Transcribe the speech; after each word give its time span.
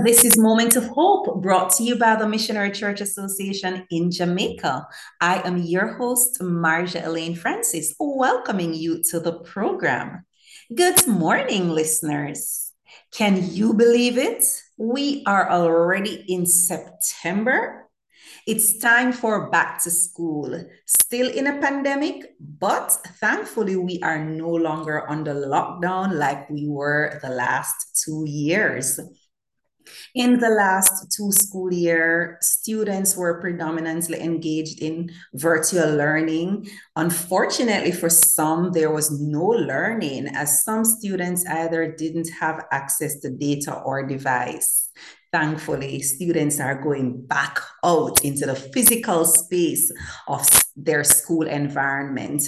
This 0.00 0.24
is 0.24 0.38
Moment 0.38 0.74
of 0.76 0.86
Hope 0.86 1.42
brought 1.42 1.70
to 1.72 1.82
you 1.82 1.96
by 1.96 2.16
the 2.16 2.26
Missionary 2.26 2.70
Church 2.70 3.02
Association 3.02 3.86
in 3.90 4.10
Jamaica. 4.10 4.86
I 5.20 5.46
am 5.46 5.58
your 5.58 5.98
host, 5.98 6.40
Marjolaine 6.40 7.36
Francis, 7.36 7.94
welcoming 8.00 8.72
you 8.72 9.02
to 9.10 9.20
the 9.20 9.40
program. 9.40 10.24
Good 10.74 11.06
morning, 11.06 11.68
listeners. 11.68 12.72
Can 13.12 13.52
you 13.52 13.74
believe 13.74 14.16
it? 14.16 14.42
We 14.78 15.24
are 15.26 15.50
already 15.50 16.24
in 16.26 16.46
September. 16.46 17.86
It's 18.46 18.78
time 18.78 19.12
for 19.12 19.50
back 19.50 19.82
to 19.84 19.90
school. 19.90 20.58
Still 20.86 21.28
in 21.28 21.46
a 21.46 21.60
pandemic, 21.60 22.32
but 22.40 22.92
thankfully, 23.20 23.76
we 23.76 24.00
are 24.02 24.24
no 24.24 24.48
longer 24.48 25.08
under 25.08 25.34
lockdown 25.34 26.14
like 26.14 26.48
we 26.48 26.66
were 26.66 27.20
the 27.22 27.28
last 27.28 28.02
two 28.02 28.24
years. 28.26 28.98
In 30.14 30.38
the 30.38 30.50
last 30.50 31.12
two 31.14 31.32
school 31.32 31.72
year, 31.72 32.38
students 32.40 33.16
were 33.16 33.40
predominantly 33.40 34.20
engaged 34.20 34.80
in 34.80 35.10
virtual 35.34 35.94
learning. 35.94 36.68
Unfortunately, 36.96 37.92
for 37.92 38.10
some, 38.10 38.72
there 38.72 38.90
was 38.90 39.10
no 39.10 39.44
learning 39.44 40.28
as 40.28 40.64
some 40.64 40.84
students 40.84 41.46
either 41.46 41.92
didn't 41.92 42.30
have 42.40 42.64
access 42.70 43.20
to 43.20 43.30
data 43.30 43.74
or 43.80 44.06
device. 44.06 44.90
Thankfully, 45.32 46.02
students 46.02 46.60
are 46.60 46.82
going 46.82 47.24
back 47.26 47.58
out 47.82 48.22
into 48.22 48.44
the 48.44 48.54
physical 48.54 49.24
space 49.24 49.90
of 50.28 50.46
their 50.76 51.04
school 51.04 51.46
environment. 51.46 52.42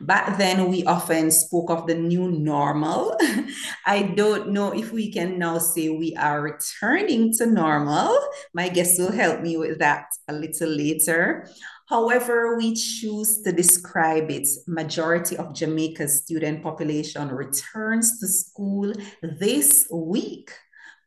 Back 0.00 0.38
then, 0.38 0.68
we 0.70 0.84
often 0.84 1.30
spoke 1.30 1.70
of 1.70 1.86
the 1.86 1.94
new 1.94 2.30
normal. 2.30 3.16
I 3.86 4.02
don't 4.02 4.50
know 4.50 4.72
if 4.72 4.92
we 4.92 5.12
can 5.12 5.38
now 5.38 5.58
say 5.58 5.88
we 5.88 6.14
are 6.14 6.40
returning 6.40 7.32
to 7.34 7.46
normal. 7.46 8.16
My 8.54 8.68
guest 8.68 9.00
will 9.00 9.10
help 9.10 9.40
me 9.40 9.56
with 9.56 9.80
that 9.80 10.06
a 10.28 10.32
little 10.32 10.68
later. 10.68 11.48
However, 11.88 12.56
we 12.56 12.74
choose 12.74 13.42
to 13.42 13.50
describe 13.50 14.30
it, 14.30 14.46
majority 14.66 15.36
of 15.36 15.54
Jamaica's 15.54 16.22
student 16.22 16.62
population 16.62 17.28
returns 17.28 18.20
to 18.20 18.28
school 18.28 18.92
this 19.22 19.88
week. 19.90 20.52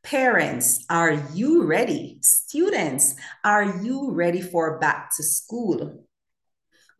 Parents, 0.04 0.84
are 0.90 1.14
you 1.34 1.64
ready? 1.64 2.18
Students, 2.22 3.16
are 3.44 3.80
you 3.84 4.12
ready 4.12 4.42
for 4.42 4.80
back 4.80 5.16
to 5.16 5.24
school? 5.24 6.04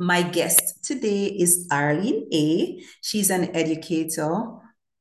My 0.02 0.24
guest 0.24 0.84
today 0.84 1.28
is 1.28 1.68
Arlene 1.72 2.28
Hay 2.32 2.84
She's 3.04 3.30
an 3.30 3.56
educator, 3.56 4.48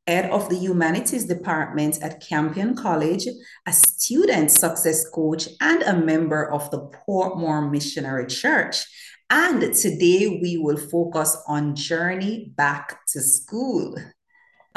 head 0.06 0.30
of 0.30 0.50
the 0.50 0.56
Humanities 0.56 1.24
Department 1.24 2.02
at 2.02 2.20
Campion 2.20 2.74
College, 2.76 3.26
a 3.66 3.72
student 3.72 4.50
success 4.50 5.08
coach, 5.08 5.48
and 5.62 5.82
a 5.84 5.96
member 5.96 6.52
of 6.52 6.70
the 6.70 6.90
Portmore 6.90 7.70
Missionary 7.70 8.26
Church. 8.26 8.84
And 9.30 9.72
today 9.72 10.38
we 10.42 10.58
will 10.58 10.76
focus 10.76 11.34
on 11.48 11.74
journey 11.74 12.52
back 12.54 12.98
to 13.14 13.22
school. 13.22 13.96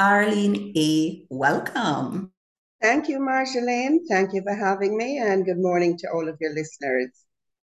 Arlene 0.00 0.72
Hay, 0.74 1.26
welcome. 1.28 2.32
Thank 2.80 3.10
you, 3.10 3.18
Marjolaine. 3.18 3.98
Thank 4.08 4.32
you 4.32 4.40
for 4.40 4.54
having 4.54 4.96
me, 4.96 5.18
and 5.18 5.44
good 5.44 5.58
morning 5.58 5.98
to 5.98 6.08
all 6.08 6.26
of 6.26 6.38
your 6.40 6.54
listeners. 6.54 7.10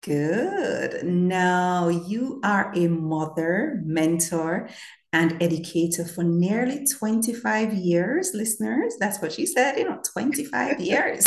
Good. 0.04 1.04
Now, 1.04 1.88
you 1.90 2.40
are 2.44 2.74
a 2.76 2.88
mother, 2.88 3.82
mentor, 3.86 4.70
and 5.14 5.42
educator 5.44 6.06
for 6.06 6.24
nearly 6.24 6.86
25 6.88 7.74
years, 7.74 8.32
listeners. 8.34 8.96
That's 9.00 9.22
what 9.22 9.34
she 9.34 9.46
said, 9.46 9.78
you 9.78 9.84
know, 9.84 10.00
25 10.12 10.80
years. 10.80 11.24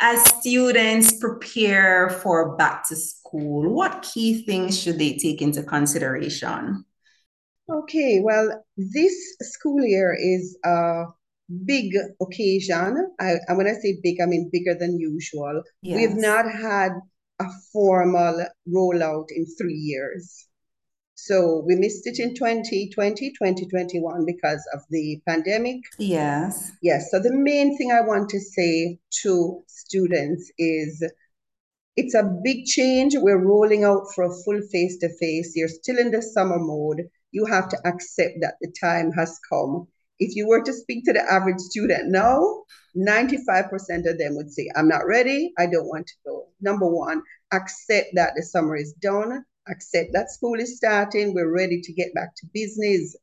As 0.00 0.24
students 0.40 1.18
prepare 1.18 2.08
for 2.22 2.56
back 2.56 2.88
to 2.88 2.96
school, 2.96 3.68
what 3.68 4.02
key 4.02 4.44
things 4.44 4.80
should 4.80 4.98
they 4.98 5.18
take 5.18 5.42
into 5.42 5.62
consideration? 5.62 6.84
Okay, 7.70 8.20
well, 8.22 8.64
this 8.76 9.14
school 9.42 9.84
year 9.84 10.16
is 10.18 10.56
a 10.64 11.04
big 11.66 11.92
occasion. 12.22 13.12
I, 13.20 13.34
and 13.46 13.58
when 13.58 13.66
I 13.66 13.74
say 13.74 13.98
big, 14.02 14.20
I 14.22 14.26
mean 14.26 14.48
bigger 14.50 14.74
than 14.74 14.98
usual. 14.98 15.62
Yes. 15.82 15.96
We've 15.96 16.16
not 16.16 16.50
had 16.50 16.92
a 17.40 17.44
formal 17.72 18.46
rollout 18.68 19.26
in 19.34 19.46
three 19.58 19.74
years. 19.74 20.46
So 21.14 21.62
we 21.66 21.76
missed 21.76 22.06
it 22.06 22.18
in 22.18 22.34
2020, 22.34 23.30
2021 23.30 24.24
because 24.24 24.66
of 24.72 24.80
the 24.88 25.20
pandemic. 25.26 25.80
Yes. 25.98 26.72
Yes. 26.82 27.10
So 27.10 27.20
the 27.20 27.32
main 27.32 27.76
thing 27.76 27.92
I 27.92 28.00
want 28.00 28.30
to 28.30 28.40
say 28.40 28.98
to 29.22 29.62
students 29.66 30.50
is 30.58 31.04
it's 31.96 32.14
a 32.14 32.30
big 32.42 32.64
change. 32.64 33.14
We're 33.16 33.44
rolling 33.44 33.84
out 33.84 34.04
for 34.14 34.24
a 34.24 34.34
full 34.44 34.60
face 34.72 34.98
to 34.98 35.08
face. 35.18 35.52
You're 35.54 35.68
still 35.68 35.98
in 35.98 36.10
the 36.10 36.22
summer 36.22 36.58
mode. 36.58 37.02
You 37.32 37.44
have 37.46 37.68
to 37.68 37.78
accept 37.84 38.38
that 38.40 38.54
the 38.60 38.72
time 38.80 39.12
has 39.12 39.38
come. 39.48 39.88
If 40.20 40.36
you 40.36 40.46
were 40.46 40.62
to 40.62 40.72
speak 40.72 41.04
to 41.06 41.12
the 41.12 41.22
average 41.22 41.58
student 41.58 42.10
now, 42.10 42.64
95% 42.96 43.70
of 44.08 44.18
them 44.18 44.36
would 44.36 44.52
say, 44.52 44.68
I'm 44.76 44.88
not 44.88 45.06
ready. 45.06 45.52
I 45.58 45.66
don't 45.66 45.88
want 45.88 46.06
to 46.06 46.14
go. 46.26 46.48
Number 46.60 46.86
one, 46.86 47.22
accept 47.52 48.08
that 48.14 48.34
the 48.36 48.42
summer 48.42 48.76
is 48.76 48.92
done. 49.00 49.44
Accept 49.68 50.10
that 50.12 50.30
school 50.30 50.58
is 50.58 50.76
starting. 50.76 51.34
We're 51.34 51.54
ready 51.54 51.80
to 51.80 51.92
get 51.92 52.14
back 52.14 52.34
to 52.36 52.46
business. 52.52 53.16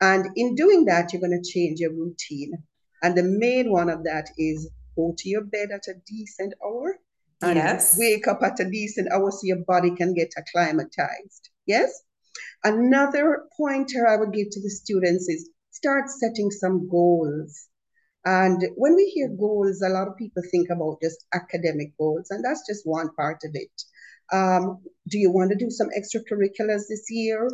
And 0.00 0.26
in 0.36 0.54
doing 0.54 0.84
that, 0.86 1.12
you're 1.12 1.20
going 1.20 1.42
to 1.42 1.50
change 1.50 1.80
your 1.80 1.92
routine. 1.92 2.52
And 3.02 3.16
the 3.16 3.22
main 3.22 3.70
one 3.70 3.88
of 3.88 4.04
that 4.04 4.28
is 4.38 4.70
go 4.96 5.14
to 5.16 5.28
your 5.28 5.42
bed 5.42 5.70
at 5.74 5.88
a 5.88 5.94
decent 6.06 6.54
hour 6.64 6.98
and 7.42 7.56
yes. 7.56 7.96
wake 7.98 8.28
up 8.28 8.42
at 8.42 8.60
a 8.60 8.70
decent 8.70 9.10
hour 9.12 9.30
so 9.30 9.40
your 9.42 9.64
body 9.66 9.94
can 9.94 10.14
get 10.14 10.32
acclimatized. 10.36 11.50
Yes? 11.66 12.02
Another 12.62 13.44
pointer 13.56 14.06
I 14.06 14.16
would 14.16 14.32
give 14.32 14.50
to 14.50 14.62
the 14.62 14.70
students 14.70 15.28
is 15.28 15.50
start 15.74 16.08
setting 16.08 16.50
some 16.50 16.88
goals. 16.88 17.68
And 18.24 18.62
when 18.76 18.94
we 18.94 19.06
hear 19.06 19.28
goals, 19.28 19.82
a 19.82 19.88
lot 19.88 20.08
of 20.08 20.16
people 20.16 20.42
think 20.50 20.70
about 20.70 21.02
just 21.02 21.26
academic 21.34 21.96
goals, 21.98 22.28
and 22.30 22.42
that's 22.44 22.66
just 22.66 22.86
one 22.86 23.10
part 23.16 23.40
of 23.44 23.50
it. 23.54 23.82
Um, 24.32 24.78
do 25.08 25.18
you 25.18 25.30
want 25.30 25.50
to 25.50 25.56
do 25.56 25.70
some 25.70 25.88
extracurriculars 25.88 26.84
this 26.88 27.06
year? 27.10 27.50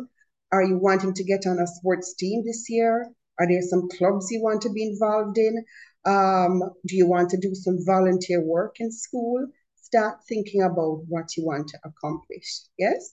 Are 0.51 0.63
you 0.63 0.77
wanting 0.77 1.13
to 1.15 1.23
get 1.23 1.45
on 1.47 1.59
a 1.59 1.67
sports 1.67 2.13
team 2.13 2.43
this 2.45 2.67
year? 2.69 3.11
Are 3.39 3.47
there 3.47 3.61
some 3.63 3.89
clubs 3.97 4.27
you 4.29 4.41
want 4.41 4.61
to 4.61 4.69
be 4.69 4.83
involved 4.83 5.37
in? 5.37 5.65
Um, 6.05 6.61
do 6.87 6.95
you 6.95 7.07
want 7.07 7.31
to 7.31 7.37
do 7.37 7.53
some 7.55 7.79
volunteer 7.85 8.41
work 8.41 8.75
in 8.79 8.91
school? 8.91 9.47
Start 9.75 10.19
thinking 10.29 10.61
about 10.61 11.03
what 11.07 11.35
you 11.35 11.45
want 11.45 11.67
to 11.69 11.79
accomplish. 11.83 12.61
Yes? 12.77 13.11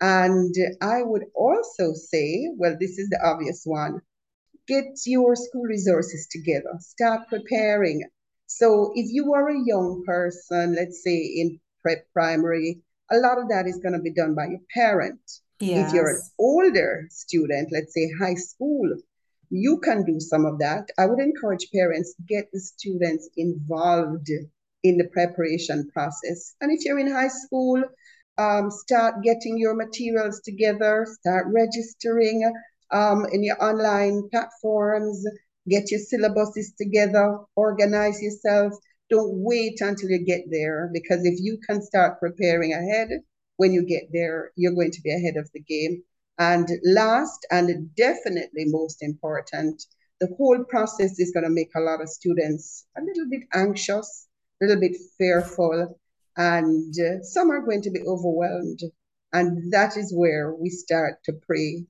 And 0.00 0.54
I 0.80 1.02
would 1.02 1.24
also 1.34 1.92
say, 1.94 2.48
well, 2.56 2.76
this 2.80 2.98
is 2.98 3.08
the 3.10 3.20
obvious 3.24 3.62
one 3.64 4.00
get 4.66 4.86
your 5.06 5.36
school 5.36 5.62
resources 5.62 6.26
together, 6.30 6.76
start 6.80 7.28
preparing. 7.28 8.02
So 8.46 8.92
if 8.94 9.06
you 9.10 9.34
are 9.34 9.48
a 9.48 9.64
young 9.64 10.02
person, 10.06 10.74
let's 10.74 11.02
say 11.02 11.16
in 11.16 11.60
prep 11.82 12.06
primary, 12.12 12.82
a 13.10 13.16
lot 13.16 13.38
of 13.38 13.48
that 13.48 13.66
is 13.66 13.78
going 13.78 13.94
to 13.94 14.00
be 14.00 14.12
done 14.12 14.34
by 14.34 14.46
your 14.46 14.60
parent. 14.72 15.20
Yes. 15.60 15.88
If 15.88 15.94
you're 15.94 16.10
an 16.10 16.22
older 16.38 17.06
student, 17.10 17.68
let's 17.72 17.94
say 17.94 18.10
high 18.20 18.34
school, 18.34 18.88
you 19.50 19.78
can 19.78 20.04
do 20.04 20.18
some 20.20 20.44
of 20.44 20.58
that. 20.58 20.88
I 20.98 21.06
would 21.06 21.20
encourage 21.20 21.70
parents 21.72 22.14
get 22.26 22.50
the 22.52 22.60
students 22.60 23.28
involved 23.36 24.30
in 24.82 24.98
the 24.98 25.08
preparation 25.08 25.88
process. 25.92 26.54
And 26.60 26.72
if 26.72 26.84
you're 26.84 26.98
in 26.98 27.10
high 27.10 27.28
school, 27.28 27.82
um, 28.38 28.70
start 28.70 29.22
getting 29.22 29.56
your 29.56 29.74
materials 29.74 30.40
together, 30.40 31.06
start 31.20 31.46
registering, 31.48 32.52
um, 32.90 33.26
in 33.32 33.42
your 33.42 33.62
online 33.62 34.28
platforms, 34.30 35.24
get 35.68 35.90
your 35.90 36.00
syllabuses 36.00 36.76
together, 36.76 37.38
organize 37.56 38.22
yourself. 38.22 38.72
Don't 39.10 39.32
wait 39.36 39.80
until 39.80 40.10
you 40.10 40.24
get 40.24 40.44
there 40.50 40.90
because 40.92 41.24
if 41.24 41.38
you 41.40 41.58
can 41.68 41.80
start 41.82 42.18
preparing 42.18 42.72
ahead 42.72 43.08
when 43.56 43.72
you 43.72 43.84
get 43.84 44.04
there, 44.12 44.50
you're 44.56 44.74
going 44.74 44.90
to 44.90 45.00
be 45.02 45.12
ahead 45.12 45.36
of 45.36 45.50
the 45.52 45.60
game. 45.60 46.02
And 46.38 46.68
last 46.84 47.46
and 47.50 47.94
definitely 47.94 48.64
most 48.66 49.02
important, 49.02 49.82
the 50.20 50.28
whole 50.36 50.64
process 50.64 51.18
is 51.18 51.32
going 51.32 51.44
to 51.44 51.50
make 51.50 51.70
a 51.76 51.80
lot 51.80 52.02
of 52.02 52.08
students 52.08 52.86
a 52.96 53.00
little 53.00 53.28
bit 53.30 53.42
anxious, 53.54 54.26
a 54.60 54.66
little 54.66 54.80
bit 54.80 54.96
fearful, 55.18 55.98
and 56.36 56.94
uh, 56.98 57.22
some 57.22 57.50
are 57.50 57.64
going 57.64 57.82
to 57.82 57.90
be 57.90 58.00
overwhelmed. 58.06 58.80
And 59.32 59.72
that 59.72 59.96
is 59.96 60.14
where 60.14 60.54
we 60.54 60.70
start 60.70 61.22
to 61.24 61.32
pray 61.32 61.84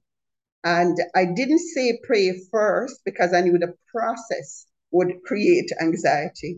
and 0.67 0.97
I 1.15 1.25
didn't 1.39 1.61
say 1.75 2.01
pray 2.05 2.27
first 2.53 2.97
because 3.07 3.33
I 3.33 3.43
knew 3.43 3.59
the 3.59 3.75
process 3.95 4.67
would 4.93 5.13
create 5.25 5.71
anxiety. 5.81 6.53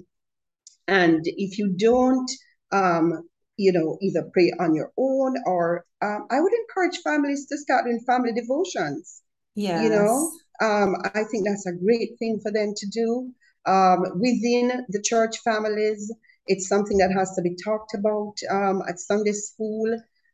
And 0.89 1.23
if 1.27 1.59
you 1.59 1.75
don't, 1.77 2.31
um, 2.73 3.29
you 3.57 3.73
know, 3.73 3.99
either 4.01 4.31
pray 4.33 4.53
on 4.59 4.75
your 4.75 4.93
own 4.97 5.37
or 5.47 5.85
um, 6.03 6.27
I 6.31 6.41
would 6.41 6.55
encourage 6.63 6.99
families 7.05 7.47
to 7.49 7.59
start 7.59 7.87
in 7.91 8.01
family 8.07 8.33
devotions. 8.33 9.23
Yeah. 9.57 9.83
You 9.83 9.91
know, 9.91 10.33
um, 10.63 10.97
I 11.15 11.25
think 11.31 11.47
that's 11.47 11.67
a 11.67 11.73
great 11.73 12.19
thing 12.19 12.41
for 12.43 12.53
them 12.53 12.75
to 12.77 12.87
do. 12.89 13.33
um, 13.67 14.01
within 14.21 14.87
the 14.89 15.03
church 15.03 15.39
families. 15.45 16.13
It's 16.47 16.69
something 16.69 16.99
that 16.99 17.13
has 17.13 17.35
to 17.37 17.43
be 17.43 17.57
talked 17.63 17.95
about 17.95 18.35
um, 18.51 18.83
at 18.89 18.99
Sunday 19.01 19.33
school 19.33 19.89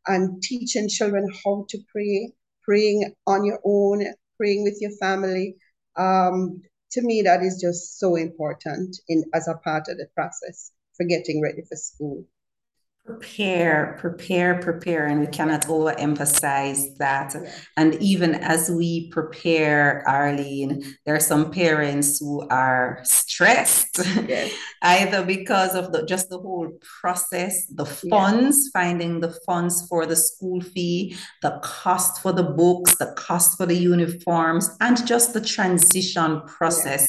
and 0.07 0.43
teaching 0.43 0.89
children 0.89 1.29
how 1.45 1.67
to 1.71 1.79
pray, 1.93 2.33
praying 2.65 3.13
on 3.27 3.45
your 3.45 3.61
own, 3.65 4.05
praying 4.37 4.63
with 4.65 4.79
your 4.81 4.93
family. 4.93 5.57
Um, 5.97 6.63
to 6.93 7.03
me, 7.03 7.23
that 7.23 7.43
is 7.43 7.61
just 7.61 7.99
so 7.99 8.17
important 8.17 8.97
in 9.09 9.25
as 9.35 9.49
a 9.49 9.55
part 9.55 9.89
of 9.89 9.99
the 9.99 10.07
process 10.15 10.73
for 10.97 11.07
getting 11.07 11.43
ready 11.43 11.63
for 11.69 11.77
school. 11.77 12.25
Prepare, 13.07 13.99
prepare, 14.01 14.59
prepare. 14.63 15.05
And 15.05 15.21
we 15.21 15.27
cannot 15.27 15.67
overemphasize 15.67 16.97
that. 16.97 17.35
Yeah. 17.35 17.53
And 17.77 17.95
even 17.97 18.35
as 18.35 18.71
we 18.71 19.11
prepare, 19.11 20.03
Arlene, 20.09 20.83
there 21.05 21.15
are 21.15 21.21
some 21.21 21.51
parents 21.51 22.19
who 22.19 22.49
are 22.49 23.01
stressed, 23.03 24.01
either 24.83 25.23
because 25.23 25.75
of 25.75 25.93
the 25.93 26.07
just 26.07 26.31
the 26.31 26.39
whole 26.39 26.73
process, 27.03 27.67
the 27.67 27.85
funds, 27.85 28.71
yeah. 28.75 28.81
finding 28.81 29.21
the 29.21 29.37
funds 29.45 29.87
for 29.87 30.07
the 30.07 30.17
school 30.17 30.63
fee, 30.63 31.15
the 31.43 31.61
cost 31.63 32.23
for 32.23 32.33
the 32.33 32.43
books, 32.43 32.97
the 32.97 33.13
cost 33.19 33.59
for 33.59 33.67
the 33.67 33.77
uniforms, 33.77 34.71
and 34.81 35.07
just 35.07 35.35
the 35.35 35.43
transition 35.43 36.41
process. 36.47 37.07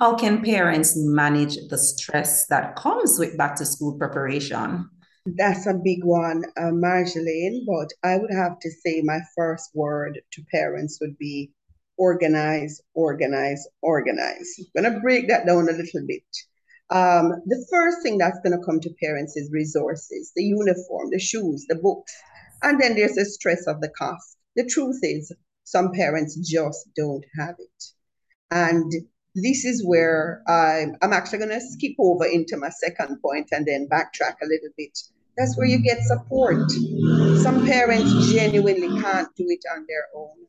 How 0.00 0.16
can 0.16 0.42
parents 0.42 0.94
manage 0.96 1.56
the 1.68 1.78
stress 1.78 2.46
that 2.46 2.74
comes 2.74 3.16
with 3.20 3.38
back 3.38 3.54
to 3.58 3.64
school 3.64 3.96
preparation? 3.96 4.90
That's 5.34 5.66
a 5.66 5.74
big 5.74 6.04
one, 6.04 6.44
uh, 6.56 6.70
Marjolaine, 6.70 7.66
but 7.66 7.90
I 8.04 8.16
would 8.16 8.30
have 8.30 8.60
to 8.60 8.70
say 8.70 9.02
my 9.02 9.18
first 9.34 9.70
word 9.74 10.20
to 10.32 10.44
parents 10.52 10.98
would 11.00 11.18
be 11.18 11.50
organize, 11.98 12.80
organize, 12.94 13.66
organize. 13.82 14.54
I'm 14.76 14.82
going 14.84 14.94
to 14.94 15.00
break 15.00 15.26
that 15.26 15.44
down 15.44 15.68
a 15.68 15.72
little 15.72 16.06
bit. 16.06 16.22
Um, 16.90 17.42
the 17.46 17.66
first 17.68 18.02
thing 18.04 18.18
that's 18.18 18.38
going 18.44 18.56
to 18.56 18.64
come 18.64 18.78
to 18.78 18.94
parents 19.02 19.36
is 19.36 19.50
resources, 19.50 20.30
the 20.36 20.44
uniform, 20.44 21.10
the 21.10 21.18
shoes, 21.18 21.66
the 21.68 21.74
books. 21.74 22.12
And 22.62 22.80
then 22.80 22.94
there's 22.94 23.16
the 23.16 23.24
stress 23.24 23.66
of 23.66 23.80
the 23.80 23.88
cost. 23.98 24.36
The 24.54 24.64
truth 24.64 25.00
is, 25.02 25.32
some 25.64 25.90
parents 25.90 26.36
just 26.48 26.88
don't 26.94 27.24
have 27.36 27.56
it. 27.58 27.84
And 28.52 28.92
this 29.34 29.64
is 29.64 29.84
where 29.84 30.42
I'm, 30.46 30.94
I'm 31.02 31.12
actually 31.12 31.38
going 31.38 31.50
to 31.50 31.60
skip 31.60 31.96
over 31.98 32.26
into 32.26 32.56
my 32.56 32.70
second 32.70 33.20
point 33.20 33.48
and 33.50 33.66
then 33.66 33.88
backtrack 33.90 34.36
a 34.40 34.46
little 34.46 34.70
bit 34.76 34.96
that's 35.36 35.56
where 35.56 35.66
you 35.66 35.78
get 35.78 36.02
support. 36.02 36.70
Some 37.42 37.66
parents 37.66 38.32
genuinely 38.32 39.00
can't 39.00 39.28
do 39.36 39.44
it 39.48 39.60
on 39.74 39.84
their 39.86 40.06
own. 40.14 40.46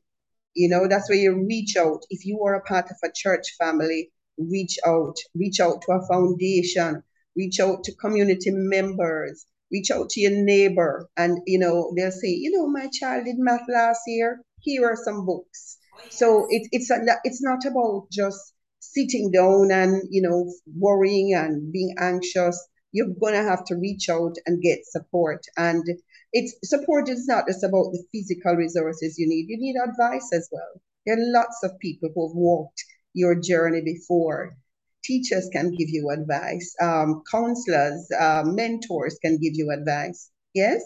You 0.53 0.69
know, 0.69 0.87
that's 0.87 1.09
where 1.09 1.17
you 1.17 1.45
reach 1.45 1.75
out. 1.77 1.99
If 2.09 2.25
you 2.25 2.41
are 2.43 2.55
a 2.55 2.61
part 2.61 2.85
of 2.89 2.97
a 3.03 3.11
church 3.13 3.55
family, 3.59 4.11
reach 4.37 4.77
out, 4.85 5.15
reach 5.35 5.59
out 5.59 5.81
to 5.83 5.91
a 5.91 6.07
foundation, 6.07 7.03
reach 7.35 7.59
out 7.59 7.83
to 7.83 7.95
community 7.95 8.51
members, 8.51 9.45
reach 9.71 9.91
out 9.91 10.09
to 10.11 10.21
your 10.21 10.31
neighbor. 10.31 11.09
And, 11.17 11.39
you 11.45 11.59
know, 11.59 11.93
they'll 11.95 12.11
say, 12.11 12.29
you 12.29 12.51
know, 12.51 12.67
my 12.67 12.87
child 12.91 13.25
did 13.25 13.37
math 13.37 13.67
last 13.67 14.01
year. 14.07 14.41
Here 14.61 14.85
are 14.85 14.95
some 14.95 15.25
books. 15.25 15.77
So 16.09 16.47
it, 16.49 16.67
it's, 16.71 16.89
a, 16.89 16.99
it's 17.23 17.43
not 17.43 17.65
about 17.65 18.07
just 18.11 18.53
sitting 18.79 19.31
down 19.31 19.71
and, 19.71 20.01
you 20.09 20.21
know, 20.21 20.51
worrying 20.75 21.33
and 21.33 21.71
being 21.71 21.95
anxious 21.99 22.67
you're 22.97 23.13
going 23.21 23.35
to 23.35 23.43
have 23.43 23.63
to 23.63 23.75
reach 23.75 24.09
out 24.09 24.35
and 24.47 24.59
get 24.59 24.79
support. 24.83 25.45
And 25.55 25.85
it's 26.33 26.55
support 26.63 27.07
is 27.09 27.27
not 27.27 27.45
just 27.47 27.63
about 27.63 27.91
the 27.91 28.03
physical 28.11 28.55
resources 28.55 29.19
you 29.19 29.29
need, 29.29 29.45
you 29.49 29.57
need 29.59 29.75
advice 29.77 30.29
as 30.33 30.49
well. 30.51 30.81
There 31.05 31.15
are 31.15 31.31
lots 31.31 31.59
of 31.63 31.77
people 31.79 32.09
who 32.13 32.27
have 32.27 32.35
walked 32.35 32.83
your 33.13 33.35
journey 33.35 33.81
before. 33.81 34.57
Teachers 35.03 35.47
can 35.53 35.69
give 35.69 35.89
you 35.89 36.09
advice, 36.09 36.73
um, 36.81 37.21
counselors, 37.31 38.09
uh, 38.19 38.41
mentors 38.45 39.19
can 39.23 39.37
give 39.37 39.53
you 39.53 39.69
advice. 39.69 40.31
Yes. 40.55 40.81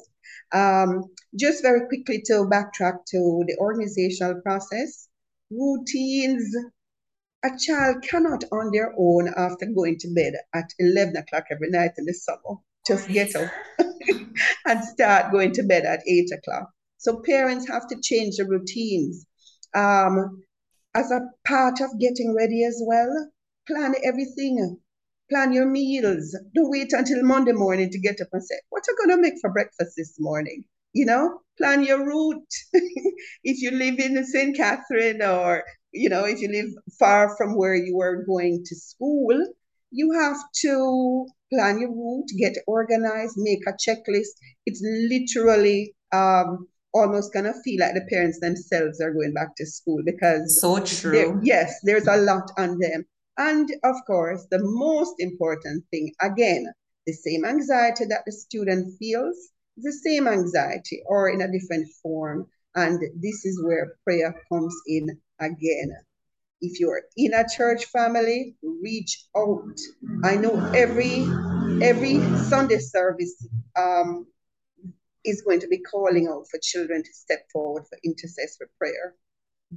Um, 0.51 1.05
just 1.39 1.63
very 1.63 1.87
quickly 1.87 2.21
to 2.25 2.49
backtrack 2.51 3.05
to 3.11 3.43
the 3.47 3.55
organizational 3.57 4.41
process, 4.41 5.07
routines, 5.49 6.53
a 7.43 7.49
child 7.57 8.03
cannot 8.03 8.43
on 8.51 8.71
their 8.71 8.93
own 8.97 9.33
after 9.35 9.65
going 9.65 9.97
to 9.99 10.13
bed 10.13 10.33
at 10.53 10.71
11 10.79 11.15
o'clock 11.15 11.45
every 11.51 11.69
night 11.69 11.91
in 11.97 12.05
the 12.05 12.13
summer 12.13 12.59
just 12.85 13.07
get 13.09 13.35
up 13.35 13.51
and 14.65 14.83
start 14.83 15.31
going 15.31 15.51
to 15.53 15.63
bed 15.63 15.85
at 15.85 16.01
8 16.07 16.29
o'clock. 16.37 16.69
So 16.97 17.21
parents 17.25 17.67
have 17.67 17.87
to 17.89 17.99
change 18.01 18.37
the 18.37 18.45
routines. 18.45 19.25
Um, 19.73 20.43
as 20.93 21.11
a 21.11 21.21
part 21.47 21.79
of 21.79 21.99
getting 21.99 22.35
ready 22.35 22.63
as 22.65 22.81
well, 22.85 23.31
plan 23.67 23.95
everything. 24.03 24.77
Plan 25.29 25.53
your 25.53 25.67
meals. 25.67 26.37
Don't 26.53 26.69
wait 26.69 26.91
until 26.91 27.23
Monday 27.23 27.53
morning 27.53 27.89
to 27.89 27.99
get 27.99 28.19
up 28.19 28.27
and 28.33 28.43
say, 28.43 28.55
What 28.69 28.83
are 28.87 28.91
you 28.91 28.97
going 28.97 29.17
to 29.17 29.21
make 29.21 29.39
for 29.39 29.49
breakfast 29.51 29.93
this 29.95 30.17
morning? 30.19 30.65
You 30.93 31.05
know, 31.05 31.39
plan 31.57 31.85
your 31.85 32.05
route. 32.05 32.53
if 33.43 33.61
you 33.61 33.71
live 33.71 33.97
in 33.99 34.25
St. 34.25 34.57
Catherine 34.57 35.21
or 35.21 35.63
you 35.91 36.09
know, 36.09 36.25
if 36.25 36.39
you 36.41 36.49
live 36.49 36.71
far 36.99 37.35
from 37.37 37.57
where 37.57 37.75
you 37.75 37.99
are 38.01 38.23
going 38.23 38.63
to 38.65 38.75
school, 38.75 39.37
you 39.91 40.11
have 40.13 40.37
to 40.61 41.27
plan 41.51 41.79
your 41.79 41.91
route, 41.91 42.29
get 42.37 42.55
organized, 42.67 43.35
make 43.37 43.61
a 43.67 43.73
checklist. 43.73 44.29
It's 44.65 44.81
literally 44.83 45.93
um, 46.13 46.67
almost 46.93 47.33
gonna 47.33 47.53
feel 47.63 47.81
like 47.81 47.93
the 47.93 48.07
parents 48.09 48.39
themselves 48.39 49.01
are 49.01 49.13
going 49.13 49.33
back 49.33 49.55
to 49.57 49.65
school 49.65 50.01
because 50.05 50.59
so 50.61 50.79
true. 50.83 51.39
Yes, 51.43 51.79
there's 51.83 52.07
a 52.07 52.17
lot 52.17 52.49
on 52.57 52.79
them. 52.79 53.05
And 53.37 53.69
of 53.83 53.95
course, 54.07 54.45
the 54.51 54.59
most 54.61 55.15
important 55.19 55.85
thing, 55.91 56.13
again, 56.21 56.67
the 57.05 57.13
same 57.13 57.45
anxiety 57.45 58.05
that 58.05 58.23
the 58.25 58.31
student 58.31 58.97
feels, 58.99 59.49
the 59.77 59.91
same 59.91 60.27
anxiety 60.27 61.01
or 61.05 61.29
in 61.29 61.41
a 61.41 61.51
different 61.51 61.87
form. 62.03 62.47
And 62.75 63.01
this 63.21 63.45
is 63.45 63.61
where 63.63 63.95
prayer 64.05 64.33
comes 64.51 64.75
in 64.87 65.19
again. 65.41 65.91
If 66.61 66.79
you're 66.79 67.01
in 67.17 67.33
a 67.33 67.45
church 67.57 67.85
family, 67.85 68.55
reach 68.61 69.25
out. 69.35 69.79
I 70.23 70.35
know 70.35 70.57
every 70.75 71.25
every 71.81 72.21
Sunday 72.37 72.77
service 72.77 73.47
um, 73.75 74.27
is 75.25 75.41
going 75.41 75.59
to 75.61 75.67
be 75.67 75.79
calling 75.79 76.27
out 76.27 76.45
for 76.49 76.59
children 76.61 77.03
to 77.03 77.13
step 77.13 77.47
forward 77.51 77.85
for 77.89 77.97
intercessory 78.03 78.67
prayer. 78.77 79.15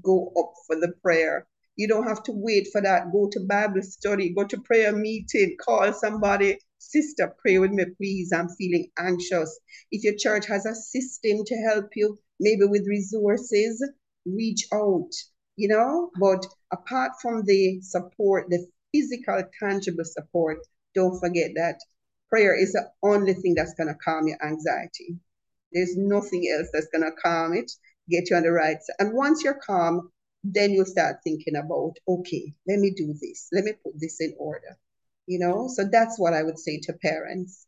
Go 0.02 0.32
up 0.38 0.52
for 0.66 0.76
the 0.78 0.92
prayer. 1.02 1.46
You 1.76 1.88
don't 1.88 2.06
have 2.06 2.22
to 2.24 2.32
wait 2.32 2.68
for 2.70 2.82
that. 2.82 3.10
Go 3.12 3.28
to 3.32 3.40
Bible 3.40 3.82
study, 3.82 4.34
go 4.34 4.44
to 4.44 4.60
prayer 4.60 4.92
meeting, 4.94 5.56
call 5.60 5.92
somebody. 5.92 6.58
Sister, 6.78 7.34
pray 7.40 7.58
with 7.58 7.72
me, 7.72 7.86
please. 7.96 8.30
I'm 8.32 8.48
feeling 8.50 8.90
anxious. 8.98 9.58
If 9.90 10.04
your 10.04 10.14
church 10.16 10.46
has 10.46 10.66
a 10.66 10.74
system 10.74 11.44
to 11.46 11.56
help 11.56 11.86
you, 11.96 12.18
maybe 12.38 12.66
with 12.66 12.86
resources, 12.86 13.82
reach 14.26 14.66
out 14.72 15.10
you 15.56 15.68
know. 15.68 16.10
But 16.18 16.46
apart 16.72 17.12
from 17.20 17.44
the 17.44 17.80
support, 17.82 18.48
the 18.48 18.66
physical, 18.92 19.42
tangible 19.60 20.04
support, 20.04 20.58
don't 20.94 21.18
forget 21.18 21.52
that 21.56 21.80
prayer 22.28 22.58
is 22.58 22.72
the 22.72 22.90
only 23.02 23.34
thing 23.34 23.54
that's 23.54 23.74
going 23.74 23.88
to 23.88 23.94
calm 23.94 24.26
your 24.26 24.44
anxiety. 24.44 25.16
There's 25.72 25.96
nothing 25.96 26.48
else 26.52 26.68
that's 26.72 26.88
going 26.88 27.04
to 27.04 27.12
calm 27.12 27.52
it, 27.52 27.70
get 28.08 28.30
you 28.30 28.36
on 28.36 28.42
the 28.42 28.52
right 28.52 28.76
side. 28.76 28.96
And 28.98 29.14
once 29.14 29.42
you're 29.42 29.60
calm, 29.66 30.10
then 30.44 30.72
you'll 30.72 30.84
start 30.84 31.16
thinking 31.24 31.56
about, 31.56 31.94
okay, 32.06 32.52
let 32.68 32.78
me 32.78 32.90
do 32.90 33.14
this, 33.20 33.48
let 33.52 33.64
me 33.64 33.72
put 33.82 33.98
this 33.98 34.20
in 34.20 34.34
order. 34.38 34.78
You 35.26 35.38
know, 35.38 35.68
so 35.72 35.84
that's 35.84 36.18
what 36.18 36.34
I 36.34 36.42
would 36.42 36.58
say 36.58 36.80
to 36.82 36.92
parents. 36.92 37.66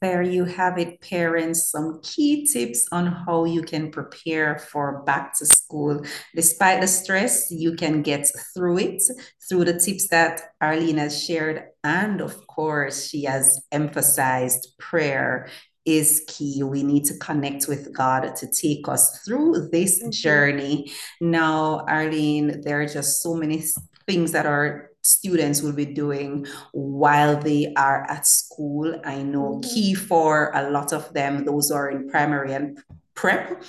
There 0.00 0.22
you 0.22 0.44
have 0.44 0.78
it, 0.78 1.00
parents. 1.00 1.70
Some 1.70 2.00
key 2.02 2.46
tips 2.46 2.86
on 2.92 3.06
how 3.06 3.44
you 3.44 3.62
can 3.62 3.90
prepare 3.90 4.58
for 4.58 5.02
back 5.02 5.36
to 5.38 5.46
school. 5.46 6.04
Despite 6.34 6.80
the 6.80 6.86
stress, 6.86 7.50
you 7.50 7.74
can 7.74 8.02
get 8.02 8.28
through 8.54 8.78
it 8.78 9.02
through 9.48 9.64
the 9.64 9.78
tips 9.78 10.08
that 10.08 10.40
Arlene 10.60 10.98
has 10.98 11.22
shared. 11.22 11.64
And 11.84 12.20
of 12.20 12.46
course, 12.46 13.08
she 13.08 13.24
has 13.24 13.60
emphasized 13.72 14.74
prayer 14.78 15.48
is 15.86 16.24
key. 16.26 16.62
We 16.64 16.82
need 16.82 17.04
to 17.04 17.18
connect 17.18 17.68
with 17.68 17.94
God 17.96 18.34
to 18.36 18.50
take 18.50 18.88
us 18.88 19.22
through 19.24 19.68
this 19.70 20.02
journey. 20.08 20.92
Now, 21.20 21.84
Arlene, 21.88 22.60
there 22.62 22.80
are 22.80 22.88
just 22.88 23.22
so 23.22 23.34
many 23.34 23.64
things 24.06 24.32
that 24.32 24.46
our 24.46 24.90
students 25.06 25.62
will 25.62 25.72
be 25.72 25.86
doing 25.86 26.46
while 26.72 27.40
they 27.40 27.72
are 27.76 28.02
at 28.10 28.26
school. 28.26 29.00
I 29.04 29.22
know 29.22 29.60
mm-hmm. 29.60 29.70
key 29.70 29.94
for 29.94 30.50
a 30.54 30.70
lot 30.70 30.92
of 30.92 31.12
them, 31.12 31.44
those 31.44 31.70
are 31.70 31.90
in 31.90 32.08
primary 32.08 32.52
and 32.52 32.78
prep, 33.14 33.62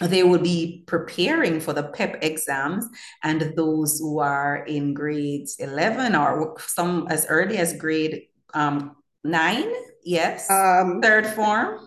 they 0.00 0.22
will 0.22 0.40
be 0.40 0.82
preparing 0.86 1.60
for 1.60 1.72
the 1.72 1.82
PEP 1.82 2.22
exams, 2.22 2.86
and 3.22 3.52
those 3.56 3.98
who 3.98 4.18
are 4.20 4.64
in 4.64 4.94
grades 4.94 5.56
11 5.58 6.14
or 6.14 6.56
some 6.58 7.06
as 7.10 7.26
early 7.28 7.58
as 7.58 7.74
grade 7.74 8.28
um, 8.54 8.96
nine, 9.24 9.70
yes, 10.02 10.50
um, 10.50 11.00
third 11.02 11.26
form. 11.26 11.78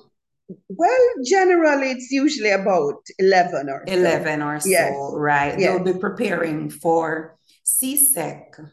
Well, 0.69 1.07
generally, 1.25 1.91
it's 1.91 2.11
usually 2.11 2.51
about 2.51 3.01
11 3.17 3.69
or 3.69 3.83
11 3.87 4.39
so. 4.39 4.45
or 4.45 4.59
so, 4.59 4.69
yes. 4.69 4.93
right? 5.13 5.59
Yes. 5.59 5.59
They'll 5.59 5.93
be 5.93 5.99
preparing 5.99 6.69
for 6.69 7.37
CSEC, 7.65 8.69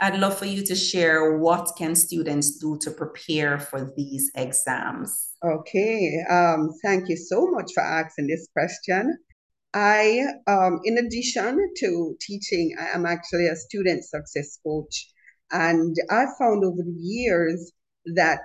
I'd 0.00 0.18
love 0.18 0.38
for 0.38 0.44
you 0.44 0.64
to 0.64 0.76
share 0.76 1.38
what 1.38 1.72
can 1.76 1.96
students 1.96 2.56
do 2.58 2.78
to 2.82 2.90
prepare 2.90 3.58
for 3.58 3.92
these 3.96 4.30
exams. 4.36 5.30
Okay, 5.44 6.22
um, 6.30 6.70
thank 6.84 7.08
you 7.08 7.16
so 7.16 7.46
much 7.50 7.72
for 7.74 7.82
asking 7.82 8.28
this 8.28 8.46
question. 8.52 9.18
I, 9.74 10.24
um, 10.46 10.80
in 10.84 10.98
addition 10.98 11.58
to 11.80 12.16
teaching, 12.20 12.76
I 12.80 12.96
am 12.96 13.06
actually 13.06 13.48
a 13.48 13.56
student 13.56 14.04
success 14.04 14.58
coach, 14.64 15.10
and 15.50 15.96
I 16.10 16.26
found 16.38 16.64
over 16.64 16.82
the 16.82 16.96
years 16.96 17.72
that 18.14 18.42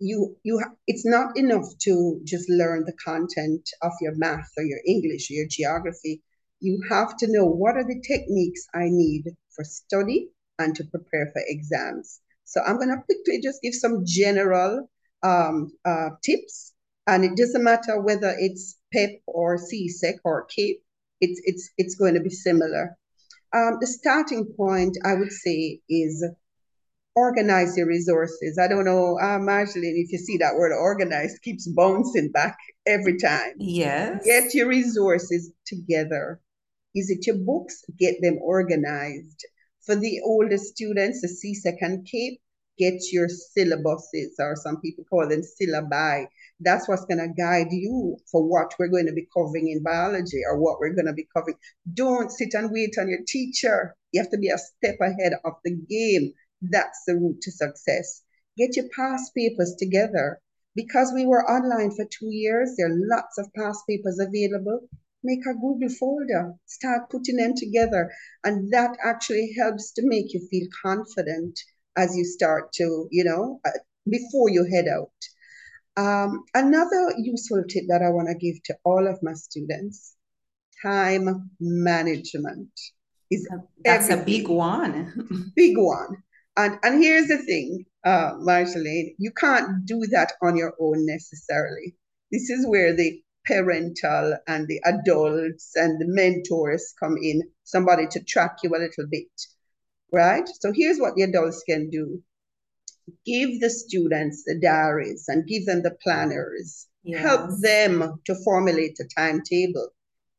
you 0.00 0.36
you 0.42 0.60
it's 0.88 1.06
not 1.06 1.36
enough 1.36 1.66
to 1.82 2.20
just 2.24 2.50
learn 2.50 2.84
the 2.84 2.96
content 3.04 3.68
of 3.80 3.92
your 4.00 4.14
math 4.16 4.50
or 4.56 4.64
your 4.64 4.80
English 4.86 5.30
or 5.30 5.34
your 5.34 5.46
geography. 5.48 6.20
You 6.58 6.80
have 6.90 7.16
to 7.18 7.30
know 7.30 7.46
what 7.46 7.76
are 7.76 7.84
the 7.84 8.02
techniques 8.06 8.66
I 8.74 8.88
need 8.88 9.24
for 9.54 9.64
study 9.64 10.30
and 10.58 10.74
to 10.76 10.84
prepare 10.84 11.30
for 11.32 11.42
exams. 11.46 12.20
So 12.44 12.60
I'm 12.60 12.76
going 12.76 12.90
to 12.90 13.02
quickly 13.02 13.40
just 13.42 13.62
give 13.62 13.74
some 13.74 14.04
general 14.04 14.88
um, 15.22 15.72
uh, 15.84 16.10
tips, 16.22 16.72
and 17.06 17.24
it 17.24 17.36
doesn't 17.36 17.64
matter 17.64 18.00
whether 18.00 18.34
it's 18.38 18.78
PEP 18.92 19.22
or 19.26 19.58
CSEC 19.58 20.14
or 20.24 20.46
CAPE. 20.46 20.82
It's 21.20 21.40
it's 21.44 21.70
it's 21.78 21.94
going 21.94 22.14
to 22.14 22.20
be 22.20 22.30
similar. 22.30 22.96
Um, 23.54 23.78
the 23.80 23.86
starting 23.86 24.46
point, 24.56 24.98
I 25.04 25.14
would 25.14 25.32
say, 25.32 25.80
is 25.88 26.24
organize 27.14 27.76
your 27.76 27.86
resources. 27.86 28.58
I 28.58 28.68
don't 28.68 28.84
know, 28.84 29.18
uh, 29.20 29.38
Marjolaine, 29.38 30.02
if 30.02 30.10
you 30.10 30.18
see 30.18 30.38
that 30.38 30.56
word 30.56 30.72
organized 30.72 31.42
keeps 31.42 31.68
bouncing 31.68 32.32
back 32.32 32.56
every 32.86 33.16
time. 33.18 33.52
Yes. 33.58 34.24
Get 34.24 34.54
your 34.54 34.68
resources 34.68 35.52
together. 35.66 36.40
Is 36.94 37.10
it 37.10 37.26
your 37.26 37.36
books? 37.36 37.84
Get 37.98 38.16
them 38.20 38.38
organized. 38.40 39.46
For 39.86 39.96
the 39.96 40.20
older 40.24 40.58
students, 40.58 41.20
the 41.20 41.28
CSEC 41.28 41.76
and 41.80 42.06
CAPE, 42.06 42.40
get 42.78 43.00
your 43.12 43.28
syllabuses, 43.28 44.32
or 44.38 44.56
some 44.56 44.80
people 44.80 45.04
call 45.04 45.28
them 45.28 45.42
syllabi. 45.42 46.26
That's 46.60 46.88
what's 46.88 47.04
going 47.04 47.18
to 47.18 47.34
guide 47.36 47.70
you 47.70 48.16
for 48.30 48.42
what 48.42 48.74
we're 48.78 48.88
going 48.88 49.06
to 49.06 49.12
be 49.12 49.28
covering 49.32 49.68
in 49.68 49.82
biology 49.82 50.40
or 50.48 50.58
what 50.58 50.80
we're 50.80 50.94
going 50.94 51.06
to 51.06 51.12
be 51.12 51.28
covering. 51.34 51.56
Don't 51.92 52.30
sit 52.30 52.54
and 52.54 52.70
wait 52.72 52.96
on 52.98 53.08
your 53.08 53.20
teacher. 53.26 53.94
You 54.12 54.22
have 54.22 54.30
to 54.30 54.38
be 54.38 54.48
a 54.48 54.58
step 54.58 54.96
ahead 55.00 55.34
of 55.44 55.54
the 55.64 55.76
game 55.88 56.32
that's 56.70 57.04
the 57.06 57.16
route 57.16 57.40
to 57.42 57.50
success. 57.50 58.22
Get 58.56 58.76
your 58.76 58.86
past 58.96 59.34
papers 59.34 59.74
together. 59.78 60.40
Because 60.76 61.12
we 61.14 61.24
were 61.24 61.48
online 61.48 61.92
for 61.92 62.04
two 62.04 62.30
years, 62.30 62.74
there 62.76 62.88
are 62.88 62.96
lots 62.96 63.38
of 63.38 63.52
past 63.54 63.86
papers 63.88 64.18
available. 64.18 64.88
Make 65.24 65.46
a 65.46 65.54
Google 65.54 65.88
folder, 65.88 66.54
start 66.66 67.10
putting 67.10 67.36
them 67.36 67.54
together. 67.56 68.10
And 68.44 68.70
that 68.72 68.96
actually 69.04 69.54
helps 69.58 69.92
to 69.94 70.02
make 70.04 70.32
you 70.34 70.46
feel 70.50 70.68
confident 70.84 71.58
as 71.96 72.16
you 72.16 72.24
start 72.24 72.72
to, 72.74 73.08
you 73.10 73.24
know, 73.24 73.60
uh, 73.64 73.70
before 74.08 74.50
you 74.50 74.68
head 74.70 74.86
out. 74.86 75.10
Um, 75.96 76.44
another 76.54 77.14
useful 77.18 77.62
tip 77.68 77.84
that 77.88 78.02
I 78.02 78.10
want 78.10 78.28
to 78.28 78.34
give 78.34 78.62
to 78.64 78.76
all 78.84 79.06
of 79.06 79.22
my 79.22 79.32
students 79.32 80.14
time 80.82 81.50
management 81.60 82.68
is 83.30 83.48
that's 83.84 84.10
everything. 84.10 84.22
a 84.22 84.24
big 84.24 84.48
one. 84.48 85.52
big 85.56 85.78
one. 85.78 86.22
And 86.56 86.78
and 86.82 87.02
here's 87.02 87.28
the 87.28 87.38
thing, 87.38 87.84
uh, 88.04 88.34
Marjolaine, 88.34 89.14
you 89.18 89.32
can't 89.32 89.84
do 89.86 90.06
that 90.12 90.32
on 90.42 90.56
your 90.56 90.74
own 90.80 91.06
necessarily. 91.06 91.94
This 92.30 92.50
is 92.50 92.66
where 92.66 92.94
the 92.94 93.20
parental 93.46 94.36
and 94.46 94.66
the 94.68 94.80
adults 94.84 95.72
and 95.76 96.00
the 96.00 96.06
mentors 96.06 96.94
come 96.98 97.16
in, 97.20 97.42
somebody 97.64 98.06
to 98.08 98.22
track 98.24 98.58
you 98.62 98.70
a 98.70 98.78
little 98.78 99.06
bit, 99.10 99.28
right? 100.12 100.48
So 100.60 100.72
here's 100.74 100.98
what 100.98 101.14
the 101.14 101.22
adults 101.22 101.62
can 101.68 101.90
do. 101.90 102.22
Give 103.26 103.60
the 103.60 103.70
students 103.70 104.44
the 104.44 104.58
diaries 104.58 105.26
and 105.28 105.46
give 105.46 105.66
them 105.66 105.82
the 105.82 105.96
planners. 106.02 106.86
Yes. 107.02 107.20
Help 107.20 107.50
them 107.60 108.20
to 108.24 108.34
formulate 108.44 108.98
a 109.00 109.04
timetable. 109.14 109.90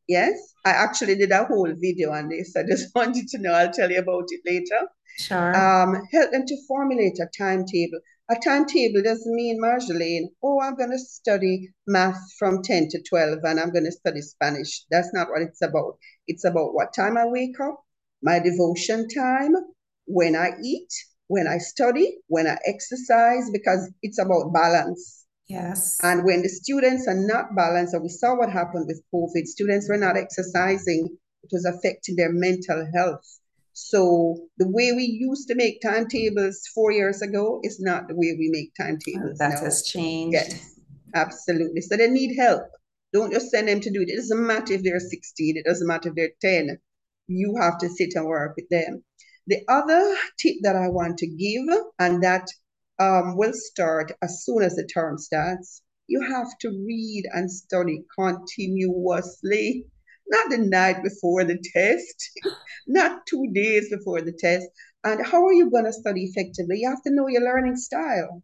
Yes, 0.07 0.53
I 0.65 0.71
actually 0.71 1.15
did 1.15 1.31
a 1.31 1.45
whole 1.45 1.73
video 1.77 2.11
on 2.11 2.29
this. 2.29 2.55
I 2.55 2.63
just 2.63 2.89
wanted 2.95 3.27
to 3.29 3.37
know. 3.37 3.53
I'll 3.53 3.71
tell 3.71 3.91
you 3.91 3.99
about 3.99 4.25
it 4.29 4.41
later. 4.45 4.87
Sure. 5.17 5.55
Um, 5.55 6.03
help 6.11 6.31
them 6.31 6.45
to 6.45 6.57
formulate 6.67 7.19
a 7.19 7.27
timetable. 7.37 7.99
A 8.27 8.35
timetable 8.43 9.03
doesn't 9.03 9.35
mean, 9.35 9.61
Marjolaine, 9.61 10.29
oh, 10.41 10.59
I'm 10.59 10.75
going 10.75 10.89
to 10.89 10.97
study 10.97 11.69
math 11.85 12.19
from 12.39 12.63
10 12.63 12.87
to 12.89 13.03
12 13.03 13.39
and 13.43 13.59
I'm 13.59 13.71
going 13.71 13.85
to 13.85 13.91
study 13.91 14.21
Spanish. 14.21 14.83
That's 14.89 15.13
not 15.13 15.29
what 15.29 15.43
it's 15.43 15.61
about. 15.61 15.99
It's 16.27 16.43
about 16.43 16.73
what 16.73 16.93
time 16.95 17.17
I 17.17 17.27
wake 17.27 17.59
up, 17.59 17.83
my 18.23 18.39
devotion 18.39 19.07
time, 19.09 19.53
when 20.07 20.35
I 20.35 20.51
eat, 20.63 20.89
when 21.27 21.47
I 21.47 21.59
study, 21.59 22.17
when 22.27 22.47
I 22.47 22.57
exercise, 22.65 23.51
because 23.51 23.91
it's 24.01 24.17
about 24.17 24.51
balance. 24.51 25.25
Yes. 25.47 25.99
And 26.03 26.25
when 26.25 26.41
the 26.41 26.49
students 26.49 27.07
are 27.07 27.13
not 27.13 27.55
balanced, 27.55 27.93
and 27.93 28.01
we 28.01 28.09
saw 28.09 28.35
what 28.35 28.51
happened 28.51 28.87
with 28.87 29.03
COVID, 29.13 29.45
students 29.45 29.87
were 29.87 29.97
not 29.97 30.17
exercising, 30.17 31.15
it 31.43 31.49
was 31.51 31.65
affecting 31.65 32.15
their 32.15 32.33
mental 32.33 32.87
health. 32.95 33.39
So 33.77 34.37
the 34.57 34.69
way 34.69 34.93
we 34.93 35.03
used 35.03 35.49
to 35.49 35.55
make 35.55 35.81
timetables 35.81 36.65
four 36.73 36.91
years 36.91 37.21
ago 37.21 37.59
is 37.61 37.77
not 37.81 38.07
the 38.07 38.15
way 38.15 38.33
we 38.39 38.49
make 38.49 38.73
timetables. 38.73 39.37
that 39.39 39.55
now. 39.55 39.65
has 39.65 39.83
changed. 39.85 40.33
Yes, 40.33 40.79
absolutely. 41.13 41.81
So 41.81 41.97
they 41.97 42.09
need 42.09 42.37
help. 42.37 42.63
Don't 43.11 43.33
just 43.33 43.51
send 43.51 43.67
them 43.67 43.81
to 43.81 43.91
do 43.91 44.01
it. 44.01 44.07
It 44.07 44.15
doesn't 44.15 44.47
matter 44.47 44.73
if 44.73 44.83
they're 44.83 45.01
16, 45.01 45.57
it 45.57 45.65
doesn't 45.65 45.87
matter 45.87 46.07
if 46.07 46.15
they're 46.15 46.31
10. 46.41 46.79
You 47.27 47.57
have 47.59 47.77
to 47.79 47.89
sit 47.89 48.13
and 48.15 48.25
work 48.25 48.55
with 48.55 48.69
them. 48.69 49.03
The 49.47 49.59
other 49.67 50.15
tip 50.39 50.55
that 50.61 50.77
I 50.77 50.87
want 50.87 51.17
to 51.17 51.27
give, 51.27 51.67
and 51.99 52.23
that 52.23 52.47
um, 52.97 53.35
will 53.35 53.53
start 53.53 54.13
as 54.21 54.45
soon 54.45 54.63
as 54.63 54.75
the 54.75 54.87
term 54.87 55.17
starts, 55.17 55.81
you 56.07 56.21
have 56.21 56.57
to 56.61 56.69
read 56.69 57.25
and 57.33 57.51
study 57.51 58.05
continuously 58.17 59.85
not 60.27 60.49
the 60.49 60.57
night 60.57 61.03
before 61.03 61.43
the 61.43 61.57
test, 61.73 62.31
not 62.87 63.25
two 63.27 63.47
days 63.53 63.89
before 63.89 64.21
the 64.21 64.33
test. 64.33 64.67
And 65.03 65.25
how 65.25 65.45
are 65.45 65.53
you 65.53 65.69
going 65.69 65.85
to 65.85 65.93
study 65.93 66.23
effectively? 66.23 66.79
You 66.79 66.89
have 66.89 67.03
to 67.03 67.13
know 67.13 67.27
your 67.27 67.43
learning 67.43 67.75
style. 67.75 68.41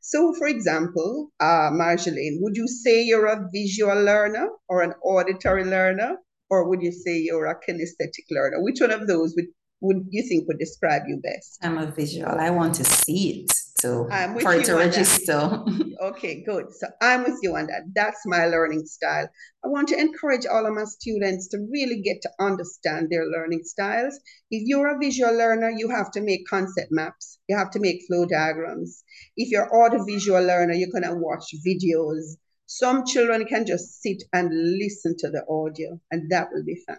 So, 0.00 0.32
for 0.34 0.46
example, 0.46 1.30
uh, 1.38 1.70
Marjolaine, 1.70 2.38
would 2.40 2.56
you 2.56 2.66
say 2.66 3.02
you're 3.02 3.26
a 3.26 3.46
visual 3.52 4.02
learner 4.02 4.48
or 4.68 4.82
an 4.82 4.94
auditory 5.02 5.64
learner? 5.64 6.16
Or 6.50 6.66
would 6.66 6.80
you 6.80 6.92
say 6.92 7.18
you're 7.18 7.44
a 7.44 7.54
kinesthetic 7.56 8.24
learner? 8.30 8.62
Which 8.62 8.80
one 8.80 8.90
of 8.90 9.06
those 9.06 9.34
would, 9.36 9.48
would 9.82 10.06
you 10.08 10.26
think 10.26 10.48
would 10.48 10.58
describe 10.58 11.02
you 11.06 11.20
best? 11.22 11.58
I'm 11.62 11.76
a 11.76 11.90
visual. 11.90 12.26
I 12.26 12.48
want 12.48 12.74
to 12.76 12.84
see 12.84 13.42
it 13.42 13.52
to 13.78 14.06
for 14.40 14.54
it 14.54 14.64
to 14.66 14.74
register. 14.74 15.64
okay, 16.02 16.42
good. 16.42 16.72
So 16.72 16.86
I'm 17.00 17.24
with 17.24 17.38
you 17.42 17.56
on 17.56 17.66
that. 17.68 17.82
That's 17.94 18.20
my 18.26 18.46
learning 18.46 18.86
style. 18.86 19.28
I 19.64 19.68
want 19.68 19.88
to 19.88 19.98
encourage 19.98 20.46
all 20.46 20.66
of 20.66 20.74
my 20.74 20.84
students 20.84 21.48
to 21.48 21.58
really 21.70 22.00
get 22.00 22.20
to 22.22 22.30
understand 22.40 23.08
their 23.10 23.26
learning 23.26 23.62
styles. 23.64 24.18
If 24.50 24.62
you're 24.66 24.94
a 24.94 24.98
visual 24.98 25.32
learner, 25.32 25.70
you 25.70 25.88
have 25.90 26.10
to 26.12 26.20
make 26.20 26.46
concept 26.48 26.88
maps. 26.90 27.38
You 27.48 27.56
have 27.56 27.70
to 27.72 27.80
make 27.80 28.02
flow 28.06 28.26
diagrams. 28.26 29.04
If 29.36 29.50
you're 29.50 29.74
audiovisual 29.74 30.42
learner, 30.42 30.74
you're 30.74 30.92
gonna 30.92 31.16
watch 31.16 31.54
videos. 31.66 32.36
Some 32.66 33.06
children 33.06 33.46
can 33.46 33.64
just 33.64 34.02
sit 34.02 34.22
and 34.32 34.50
listen 34.78 35.16
to 35.18 35.30
the 35.30 35.44
audio, 35.48 36.00
and 36.10 36.30
that 36.30 36.48
will 36.52 36.64
be 36.64 36.82
fun. 36.86 36.98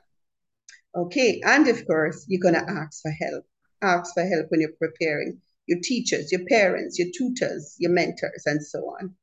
Okay, 0.96 1.42
and 1.46 1.68
of 1.68 1.86
course, 1.86 2.26
you're 2.28 2.42
gonna 2.42 2.66
ask 2.68 3.02
for 3.02 3.12
help. 3.12 3.46
Ask 3.82 4.14
for 4.14 4.24
help 4.24 4.48
when 4.50 4.62
you're 4.62 4.72
preparing 4.80 5.40
your 5.70 5.80
teachers, 5.82 6.32
your 6.32 6.42
parents, 6.50 6.98
your 6.98 7.08
tutors, 7.16 7.76
your 7.78 7.92
mentors, 7.92 8.44
and 8.46 8.62
so 8.62 8.80
on. 9.00 9.16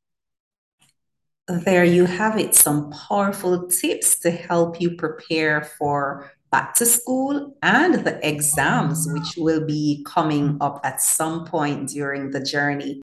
There 1.48 1.84
you 1.84 2.06
have 2.06 2.38
it, 2.38 2.54
some 2.54 2.90
powerful 2.90 3.68
tips 3.68 4.18
to 4.20 4.30
help 4.30 4.80
you 4.80 4.96
prepare 4.96 5.62
for 5.78 6.30
back 6.50 6.74
to 6.76 6.86
school 6.86 7.56
and 7.62 7.94
the 8.06 8.26
exams, 8.26 9.06
which 9.10 9.36
will 9.36 9.64
be 9.66 10.04
coming 10.06 10.56
up 10.60 10.80
at 10.84 11.02
some 11.02 11.44
point 11.44 11.88
during 11.90 12.30
the 12.30 12.40
journey. 12.40 13.02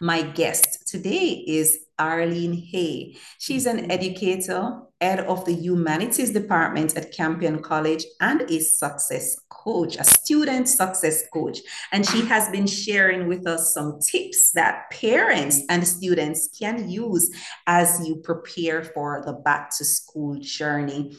My 0.00 0.22
guest 0.22 0.86
today 0.86 1.44
is 1.46 1.78
Arlene 1.98 2.54
Hay. 2.54 3.16
She's 3.38 3.66
an 3.66 3.78
mm-hmm. 3.78 3.90
educator, 3.90 4.80
head 5.00 5.20
of 5.20 5.44
the 5.44 5.54
humanities 5.54 6.30
department 6.30 6.96
at 6.96 7.12
Campion 7.12 7.60
College, 7.60 8.04
and 8.20 8.42
a 8.42 8.60
success 8.60 9.38
coach, 9.62 9.96
a 9.96 10.04
student 10.04 10.68
success 10.68 11.24
coach. 11.32 11.58
And 11.92 12.06
she 12.06 12.24
has 12.26 12.48
been 12.48 12.66
sharing 12.66 13.28
with 13.28 13.46
us 13.46 13.74
some 13.74 14.00
tips 14.00 14.52
that 14.52 14.90
parents 14.90 15.62
and 15.68 15.86
students 15.86 16.48
can 16.58 16.88
use 16.88 17.30
as 17.66 18.06
you 18.06 18.16
prepare 18.16 18.82
for 18.82 19.22
the 19.24 19.32
back 19.32 19.70
to 19.78 19.84
school 19.84 20.36
journey. 20.40 21.16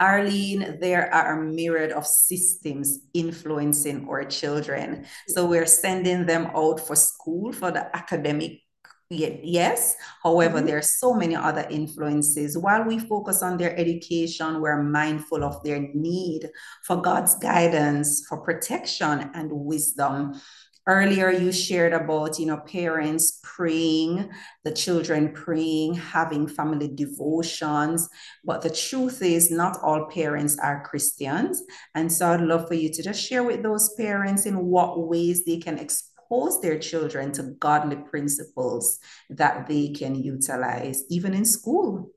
Arlene, 0.00 0.78
there 0.80 1.12
are 1.14 1.40
a 1.40 1.44
myriad 1.44 1.92
of 1.92 2.06
systems 2.06 2.98
influencing 3.14 4.08
our 4.08 4.24
children. 4.24 5.06
So 5.28 5.46
we're 5.46 5.66
sending 5.66 6.26
them 6.26 6.50
out 6.54 6.80
for 6.80 6.96
school 6.96 7.52
for 7.52 7.70
the 7.70 7.94
academic 7.96 8.63
Yes. 9.10 9.96
However, 10.22 10.58
mm-hmm. 10.58 10.66
there 10.66 10.78
are 10.78 10.82
so 10.82 11.14
many 11.14 11.36
other 11.36 11.66
influences. 11.70 12.56
While 12.56 12.84
we 12.84 12.98
focus 12.98 13.42
on 13.42 13.56
their 13.58 13.78
education, 13.78 14.60
we're 14.60 14.82
mindful 14.82 15.44
of 15.44 15.62
their 15.62 15.88
need 15.94 16.48
for 16.84 16.96
God's 16.96 17.34
guidance, 17.36 18.24
for 18.28 18.38
protection 18.38 19.30
and 19.34 19.50
wisdom. 19.52 20.40
Earlier, 20.86 21.30
you 21.30 21.50
shared 21.50 21.94
about, 21.94 22.38
you 22.38 22.44
know, 22.44 22.58
parents 22.58 23.40
praying, 23.42 24.30
the 24.64 24.72
children 24.72 25.32
praying, 25.32 25.94
having 25.94 26.46
family 26.46 26.88
devotions. 26.88 28.06
But 28.44 28.60
the 28.60 28.68
truth 28.68 29.22
is, 29.22 29.50
not 29.50 29.78
all 29.82 30.06
parents 30.06 30.58
are 30.58 30.84
Christians. 30.84 31.62
And 31.94 32.12
so 32.12 32.32
I'd 32.32 32.42
love 32.42 32.68
for 32.68 32.74
you 32.74 32.92
to 32.92 33.02
just 33.02 33.22
share 33.26 33.42
with 33.42 33.62
those 33.62 33.94
parents 33.94 34.44
in 34.44 34.66
what 34.66 35.08
ways 35.08 35.46
they 35.46 35.56
can 35.56 35.78
express 35.78 36.13
expose 36.24 36.60
their 36.60 36.78
children 36.78 37.32
to 37.32 37.42
godly 37.60 37.96
principles 37.96 38.98
that 39.30 39.66
they 39.66 39.90
can 39.90 40.14
utilize 40.14 41.02
even 41.10 41.34
in 41.34 41.44
school? 41.44 42.10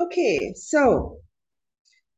Okay, 0.00 0.54
so 0.54 1.18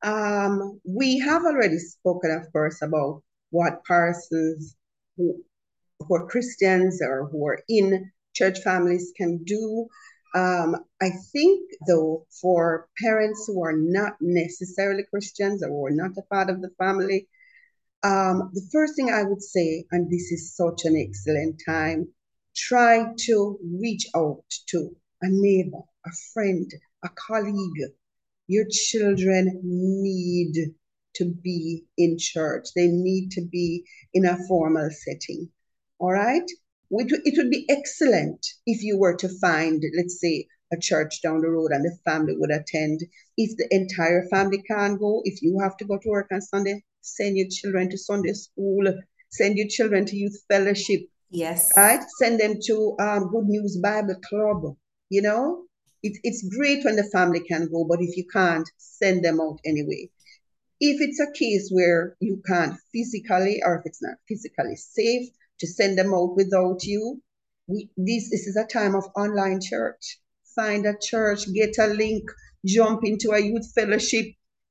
um, 0.02 0.80
we 0.84 1.18
have 1.18 1.44
already 1.44 1.78
spoken, 1.78 2.30
of 2.30 2.52
course, 2.52 2.82
about 2.82 3.22
what 3.50 3.84
persons 3.84 4.76
who, 5.16 5.42
who 6.00 6.14
are 6.14 6.26
Christians 6.26 7.00
or 7.02 7.28
who 7.30 7.46
are 7.46 7.60
in 7.68 8.10
church 8.34 8.60
families 8.60 9.12
can 9.16 9.42
do. 9.44 9.86
Um, 10.34 10.76
I 11.00 11.10
think, 11.32 11.70
though, 11.86 12.26
for 12.40 12.88
parents 13.00 13.44
who 13.46 13.62
are 13.64 13.76
not 13.76 14.14
necessarily 14.20 15.04
Christians 15.08 15.62
or 15.62 15.68
who 15.68 15.86
are 15.86 15.90
not 15.90 16.18
a 16.18 16.22
part 16.22 16.50
of 16.50 16.60
the 16.60 16.70
family, 16.78 17.28
um, 18.04 18.50
the 18.52 18.68
first 18.70 18.96
thing 18.96 19.10
I 19.10 19.22
would 19.24 19.42
say, 19.42 19.86
and 19.90 20.10
this 20.10 20.30
is 20.30 20.54
such 20.54 20.84
an 20.84 20.94
excellent 20.94 21.60
time, 21.66 22.08
try 22.54 23.06
to 23.26 23.58
reach 23.80 24.06
out 24.14 24.44
to 24.68 24.94
a 25.22 25.28
neighbor, 25.28 25.80
a 26.04 26.10
friend, 26.34 26.70
a 27.02 27.08
colleague. 27.08 27.92
Your 28.46 28.66
children 28.70 29.60
need 29.64 30.74
to 31.14 31.24
be 31.24 31.84
in 31.96 32.18
church. 32.18 32.68
They 32.76 32.88
need 32.88 33.30
to 33.32 33.40
be 33.40 33.84
in 34.12 34.26
a 34.26 34.36
formal 34.48 34.90
setting. 34.90 35.48
All 35.98 36.12
right? 36.12 36.48
It 36.90 37.38
would 37.38 37.50
be 37.50 37.64
excellent 37.70 38.46
if 38.66 38.82
you 38.82 38.98
were 38.98 39.16
to 39.16 39.28
find, 39.40 39.82
let's 39.96 40.20
say, 40.20 40.46
a 40.72 40.78
church 40.78 41.22
down 41.22 41.40
the 41.40 41.48
road 41.48 41.70
and 41.70 41.84
the 41.84 41.96
family 42.04 42.36
would 42.36 42.50
attend. 42.50 43.00
If 43.38 43.56
the 43.56 43.66
entire 43.70 44.28
family 44.28 44.62
can't 44.62 45.00
go, 45.00 45.22
if 45.24 45.40
you 45.40 45.58
have 45.62 45.78
to 45.78 45.86
go 45.86 45.98
to 45.98 46.08
work 46.08 46.28
on 46.30 46.42
Sunday, 46.42 46.84
send 47.04 47.36
your 47.36 47.48
children 47.50 47.90
to 47.90 47.98
Sunday 47.98 48.32
school, 48.32 48.84
send 49.30 49.56
your 49.56 49.68
children 49.68 50.04
to 50.06 50.16
youth 50.16 50.38
fellowship. 50.48 51.02
Yes. 51.30 51.70
Right? 51.76 52.00
Send 52.18 52.40
them 52.40 52.54
to 52.66 52.96
um, 53.00 53.28
Good 53.30 53.46
News 53.46 53.76
Bible 53.76 54.16
Club. 54.28 54.76
You 55.10 55.22
know, 55.22 55.64
it, 56.02 56.18
it's 56.22 56.48
great 56.56 56.84
when 56.84 56.96
the 56.96 57.04
family 57.04 57.40
can 57.40 57.68
go, 57.70 57.84
but 57.84 58.00
if 58.00 58.16
you 58.16 58.24
can't, 58.32 58.68
send 58.78 59.24
them 59.24 59.40
out 59.40 59.58
anyway. 59.64 60.10
If 60.80 61.00
it's 61.00 61.20
a 61.20 61.32
case 61.32 61.70
where 61.70 62.16
you 62.20 62.42
can't 62.46 62.76
physically, 62.92 63.62
or 63.64 63.76
if 63.76 63.82
it's 63.84 64.02
not 64.02 64.16
physically 64.28 64.76
safe 64.76 65.28
to 65.60 65.66
send 65.66 65.98
them 65.98 66.12
out 66.14 66.36
without 66.36 66.84
you, 66.84 67.22
we, 67.66 67.90
this, 67.96 68.30
this 68.30 68.46
is 68.46 68.56
a 68.56 68.66
time 68.66 68.94
of 68.94 69.04
online 69.16 69.60
church. 69.60 70.18
Find 70.54 70.86
a 70.86 70.94
church, 71.00 71.52
get 71.52 71.78
a 71.78 71.86
link, 71.86 72.24
jump 72.64 73.04
into 73.04 73.30
a 73.30 73.40
youth 73.40 73.72
fellowship, 73.74 74.26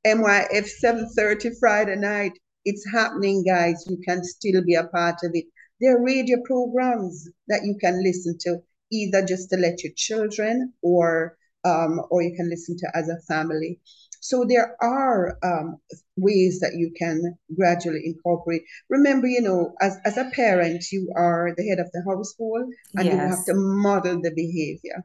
MYF 0.05 0.67
7:30 0.81 1.59
Friday 1.59 1.95
night. 1.95 2.37
It's 2.65 2.85
happening, 2.91 3.43
guys. 3.43 3.83
You 3.87 3.97
can 3.97 4.23
still 4.23 4.61
be 4.63 4.75
a 4.75 4.85
part 4.85 5.19
of 5.23 5.31
it. 5.33 5.45
There 5.79 5.95
are 5.95 6.03
radio 6.03 6.41
programs 6.43 7.29
that 7.47 7.65
you 7.65 7.75
can 7.79 8.03
listen 8.03 8.37
to, 8.41 8.59
either 8.91 9.25
just 9.25 9.49
to 9.49 9.57
let 9.57 9.83
your 9.83 9.93
children 9.95 10.73
or 10.81 11.37
um, 11.65 12.01
or 12.09 12.21
you 12.21 12.35
can 12.35 12.49
listen 12.49 12.77
to 12.77 12.91
as 12.93 13.07
a 13.07 13.19
family. 13.21 13.79
So 14.19 14.45
there 14.45 14.77
are 14.81 15.37
um, 15.43 15.77
ways 16.15 16.59
that 16.61 16.75
you 16.75 16.91
can 16.97 17.37
gradually 17.55 18.01
incorporate. 18.05 18.63
Remember, 18.89 19.27
you 19.27 19.41
know, 19.41 19.73
as, 19.81 19.97
as 20.05 20.17
a 20.17 20.29
parent, 20.33 20.83
you 20.91 21.11
are 21.15 21.53
the 21.57 21.67
head 21.67 21.79
of 21.79 21.91
the 21.91 22.03
household 22.05 22.73
and 22.95 23.05
yes. 23.05 23.13
you 23.13 23.19
have 23.19 23.45
to 23.45 23.53
model 23.53 24.21
the 24.21 24.31
behavior 24.31 25.03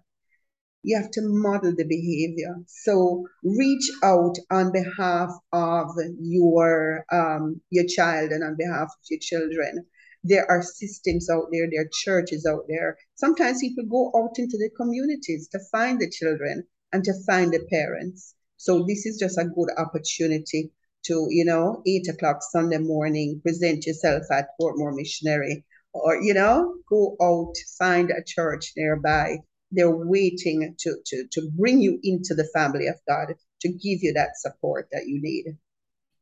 you 0.89 0.97
have 0.97 1.11
to 1.11 1.21
model 1.23 1.75
the 1.77 1.85
behavior. 1.85 2.57
So 2.67 3.27
reach 3.45 3.91
out 4.03 4.37
on 4.51 4.73
behalf 4.73 5.31
of 5.53 5.91
your 6.19 7.05
um, 7.13 7.61
your 7.69 7.85
child 7.85 8.31
and 8.31 8.43
on 8.43 8.57
behalf 8.57 8.89
of 8.89 9.05
your 9.11 9.21
children. 9.21 9.85
There 10.25 10.51
are 10.51 10.63
systems 10.63 11.29
out 11.29 11.49
there, 11.53 11.69
there 11.71 11.83
are 11.83 11.91
churches 11.93 12.47
out 12.47 12.65
there. 12.69 12.97
Sometimes 13.17 13.61
people 13.61 13.85
go 13.85 14.11
out 14.19 14.39
into 14.39 14.57
the 14.57 14.71
communities 14.79 15.47
to 15.53 15.59
find 15.71 16.01
the 16.01 16.11
children 16.11 16.65
and 16.91 17.05
to 17.05 17.13
find 17.27 17.53
the 17.53 17.67
parents. 17.71 18.35
So 18.57 18.87
this 18.89 19.05
is 19.05 19.19
just 19.19 19.37
a 19.39 19.45
good 19.45 19.69
opportunity 19.77 20.73
to, 21.05 21.27
you 21.29 21.45
know, 21.45 21.83
eight 21.87 22.09
o'clock 22.09 22.39
Sunday 22.41 22.79
morning, 22.79 23.43
present 23.43 23.85
yourself 23.85 24.23
at 24.33 24.49
Portmore 24.59 24.97
Missionary, 24.97 25.67
or 25.93 26.17
you 26.23 26.33
know, 26.33 26.77
go 26.89 27.15
out, 27.21 27.55
find 27.79 28.11
a 28.11 28.25
church 28.25 28.73
nearby 28.75 29.37
they're 29.71 29.91
waiting 29.91 30.75
to, 30.79 30.97
to, 31.07 31.25
to 31.33 31.51
bring 31.57 31.81
you 31.81 31.99
into 32.03 32.35
the 32.35 32.49
family 32.55 32.87
of 32.87 32.97
God, 33.07 33.35
to 33.61 33.69
give 33.69 34.03
you 34.03 34.13
that 34.15 34.37
support 34.37 34.89
that 34.93 35.07
you 35.07 35.21
need. 35.21 35.57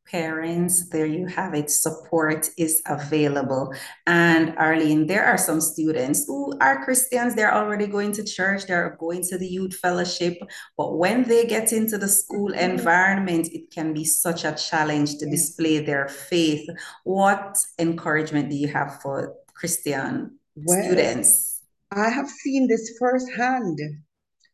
Parents, 0.09 0.87
there 0.87 1.05
you 1.05 1.27
have 1.27 1.53
it. 1.53 1.69
Support 1.69 2.49
is 2.57 2.81
available. 2.85 3.73
And 4.05 4.57
Arlene, 4.57 5.05
there 5.05 5.25
are 5.25 5.37
some 5.37 5.59
students 5.59 6.25
who 6.25 6.53
are 6.61 6.85
Christians. 6.85 7.35
They're 7.35 7.53
already 7.53 7.87
going 7.87 8.13
to 8.13 8.23
church, 8.23 8.67
they're 8.67 8.95
going 9.01 9.23
to 9.23 9.37
the 9.37 9.47
youth 9.47 9.75
fellowship. 9.75 10.37
But 10.77 10.97
when 10.97 11.23
they 11.23 11.45
get 11.45 11.73
into 11.73 11.97
the 11.97 12.07
school 12.07 12.51
mm-hmm. 12.51 12.71
environment, 12.71 13.49
it 13.51 13.69
can 13.69 13.93
be 13.93 14.05
such 14.05 14.45
a 14.45 14.53
challenge 14.53 15.17
to 15.17 15.29
display 15.29 15.79
their 15.79 16.07
faith. 16.07 16.69
What 17.03 17.57
encouragement 17.77 18.49
do 18.49 18.55
you 18.55 18.69
have 18.69 19.01
for 19.01 19.35
Christian 19.55 20.39
well, 20.55 20.83
students? 20.83 21.56
I 21.91 22.09
have 22.09 22.29
seen 22.29 22.67
this 22.67 22.97
firsthand, 22.99 23.79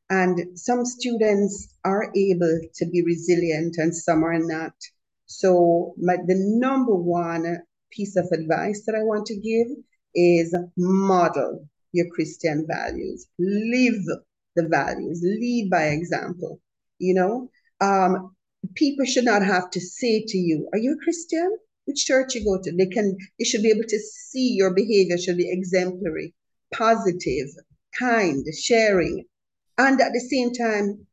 and 0.08 0.60
some 0.60 0.86
students 0.86 1.76
are 1.84 2.12
able 2.16 2.62
to 2.76 2.86
be 2.86 3.02
resilient 3.02 3.78
and 3.78 3.96
some 3.96 4.24
are 4.24 4.38
not. 4.38 4.74
So, 5.26 5.96
my, 5.98 6.18
the 6.18 6.36
number 6.38 6.94
one 6.94 7.64
piece 7.92 8.16
of 8.18 8.28
advice 8.32 8.84
that 8.86 8.94
I 8.94 9.02
want 9.02 9.26
to 9.28 9.36
give 9.36 9.68
is 10.14 10.56
model 10.78 11.68
your 11.92 12.08
Christian 12.12 12.68
values, 12.70 13.26
live 13.40 14.04
the 14.56 14.68
values, 14.68 15.22
lead 15.24 15.72
by 15.72 15.86
example. 15.86 16.62
You 17.00 17.16
know, 17.16 17.50
um, 17.82 18.36
people 18.76 19.06
should 19.06 19.26
not 19.26 19.44
have 19.44 19.72
to 19.72 19.80
say 19.82 20.24
to 20.28 20.38
you, 20.38 20.70
Are 20.72 20.78
you 20.78 20.94
a 20.94 21.04
Christian? 21.04 21.58
Which 21.86 22.06
church 22.06 22.36
you 22.36 22.46
go 22.46 22.62
to? 22.62 22.72
They 22.72 22.86
can, 22.86 23.18
they 23.40 23.46
should 23.46 23.64
be 23.64 23.72
able 23.72 23.88
to 23.88 24.00
see 24.00 24.54
your 24.54 24.72
behavior 24.76 25.18
should 25.18 25.38
be 25.38 25.52
exemplary 25.52 26.36
positive, 26.74 27.48
kind, 27.98 28.46
sharing. 28.54 29.26
And 29.78 30.00
at 30.02 30.12
the 30.14 30.20
same 30.20 30.54
time, 30.54 31.06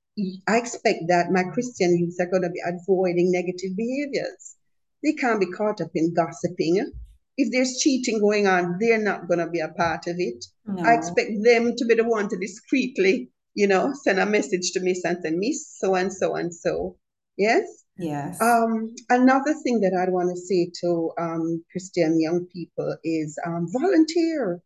I 0.49 0.59
expect 0.59 1.05
that 1.09 1.31
my 1.31 1.45
Christian 1.45 1.97
youth 1.99 2.17
are 2.21 2.27
going 2.27 2.43
to 2.43 2.51
be 2.51 2.63
avoiding 2.67 3.33
negative 3.33 3.77
behaviors. 3.77 4.57
They 5.03 5.13
can't 5.13 5.41
be 5.41 5.51
caught 5.51 5.81
up 5.81 5.91
in 5.95 6.13
gossiping. 6.15 6.93
If 7.37 7.53
there's 7.53 7.79
cheating 7.79 8.21
going 8.21 8.47
on, 8.47 8.77
they're 8.79 9.03
not 9.03 9.29
going 9.29 9.39
to 9.39 9.49
be 9.49 9.61
a 9.61 9.69
part 9.69 10.07
of 10.07 10.17
it. 10.19 10.45
No. 10.67 10.83
I 10.83 10.95
expect 10.95 11.31
them 11.43 11.75
to 11.77 11.85
be 11.87 11.95
the 11.95 12.05
one 12.05 12.29
to 12.29 12.37
discreetly, 12.37 13.31
you 13.55 13.67
know, 13.67 13.95
send 13.95 14.19
a 14.19 14.27
message 14.27 14.73
to 14.73 14.81
Miss 14.81 15.05
and 15.05 15.19
say, 15.23 15.31
Miss 15.31 15.79
so 15.79 15.95
and 15.95 16.13
so 16.13 16.35
and 16.35 16.55
so. 16.55 16.97
Yes? 17.39 17.85
Yes. 17.97 18.41
Um, 18.43 18.95
another 19.09 19.55
thing 19.55 19.81
that 19.81 19.95
I'd 19.95 20.13
want 20.13 20.35
to 20.35 20.41
say 20.41 20.71
to 20.83 21.13
um, 21.19 21.65
Christian 21.73 22.21
young 22.21 22.47
people 22.53 22.97
is 23.05 23.39
um, 23.47 23.69
volunteer. 23.71 24.61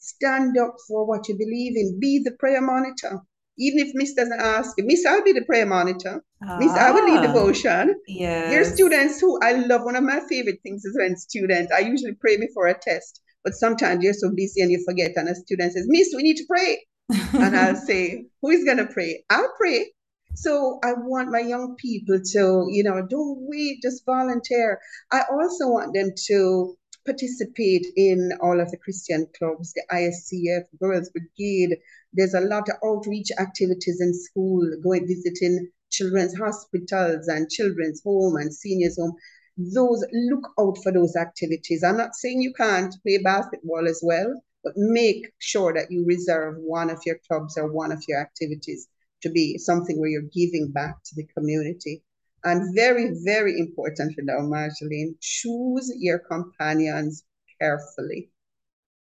Stand 0.00 0.56
up 0.58 0.76
for 0.88 1.06
what 1.06 1.28
you 1.28 1.36
believe 1.36 1.76
in. 1.76 2.00
Be 2.00 2.20
the 2.24 2.32
prayer 2.32 2.62
monitor. 2.62 3.20
Even 3.58 3.86
if 3.86 3.94
Miss 3.94 4.14
doesn't 4.14 4.40
ask, 4.40 4.74
Miss, 4.78 5.04
I'll 5.04 5.22
be 5.22 5.32
the 5.32 5.44
prayer 5.44 5.66
monitor. 5.66 6.24
Ah, 6.42 6.56
Miss, 6.58 6.72
I 6.72 6.90
will 6.90 7.04
lead 7.04 7.18
ah, 7.18 7.26
devotion. 7.26 7.94
Yeah. 8.08 8.48
There 8.48 8.62
are 8.62 8.64
students 8.64 9.20
who 9.20 9.38
I 9.42 9.52
love. 9.52 9.84
One 9.84 9.96
of 9.96 10.02
my 10.02 10.20
favorite 10.28 10.60
things 10.62 10.84
is 10.86 10.96
when 10.98 11.16
students, 11.16 11.70
I 11.76 11.80
usually 11.80 12.14
pray 12.14 12.38
before 12.38 12.68
a 12.68 12.78
test, 12.78 13.20
but 13.44 13.52
sometimes 13.52 14.02
you're 14.02 14.14
so 14.14 14.30
busy 14.34 14.62
and 14.62 14.72
you 14.72 14.82
forget, 14.86 15.12
and 15.16 15.28
a 15.28 15.34
student 15.34 15.74
says, 15.74 15.84
Miss, 15.86 16.14
we 16.16 16.22
need 16.22 16.38
to 16.38 16.46
pray. 16.48 16.78
and 17.34 17.54
I'll 17.54 17.76
say, 17.76 18.24
Who 18.40 18.50
is 18.50 18.64
going 18.64 18.78
to 18.78 18.86
pray? 18.86 19.24
I'll 19.28 19.52
pray. 19.58 19.92
So 20.34 20.78
I 20.82 20.92
want 20.94 21.30
my 21.30 21.40
young 21.40 21.76
people 21.76 22.18
to, 22.32 22.66
you 22.70 22.82
know, 22.82 23.06
don't 23.06 23.36
wait, 23.40 23.82
just 23.82 24.06
volunteer. 24.06 24.80
I 25.12 25.22
also 25.30 25.68
want 25.68 25.92
them 25.92 26.12
to 26.28 26.78
participate 27.10 27.86
in 27.96 28.30
all 28.40 28.60
of 28.60 28.70
the 28.70 28.76
Christian 28.76 29.26
clubs, 29.36 29.72
the 29.72 29.82
ISCF, 29.90 30.64
Girls 30.78 31.10
Brigade. 31.10 31.76
There's 32.12 32.34
a 32.34 32.40
lot 32.40 32.68
of 32.68 32.76
outreach 32.84 33.30
activities 33.38 34.00
in 34.00 34.14
school, 34.14 34.62
going 34.82 35.06
visiting 35.08 35.70
children's 35.90 36.38
hospitals 36.38 37.26
and 37.26 37.50
children's 37.50 38.00
home 38.04 38.36
and 38.36 38.54
seniors 38.54 38.96
home. 38.96 39.14
Those 39.56 40.04
look 40.12 40.48
out 40.58 40.78
for 40.82 40.92
those 40.92 41.16
activities. 41.16 41.82
I'm 41.82 41.96
not 41.96 42.14
saying 42.14 42.42
you 42.42 42.54
can't 42.54 42.94
play 43.02 43.18
basketball 43.18 43.88
as 43.88 44.00
well, 44.02 44.40
but 44.62 44.72
make 44.76 45.32
sure 45.38 45.74
that 45.74 45.90
you 45.90 46.04
reserve 46.06 46.54
one 46.58 46.90
of 46.90 47.00
your 47.04 47.18
clubs 47.26 47.58
or 47.58 47.72
one 47.72 47.90
of 47.90 48.02
your 48.06 48.20
activities 48.20 48.86
to 49.22 49.30
be 49.30 49.58
something 49.58 49.98
where 49.98 50.08
you're 50.08 50.22
giving 50.32 50.70
back 50.72 51.02
to 51.04 51.14
the 51.16 51.26
community. 51.36 52.02
And 52.42 52.74
very, 52.74 53.10
very 53.22 53.58
important 53.58 53.90
importantly 53.90 54.24
now, 54.24 54.40
Marjolaine, 54.40 55.14
choose 55.20 55.92
your 55.98 56.18
companions 56.18 57.24
carefully. 57.60 58.30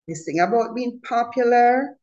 This 0.07 0.23
thing 0.25 0.39
about 0.39 0.75
being 0.75 1.01
popular 1.07 1.97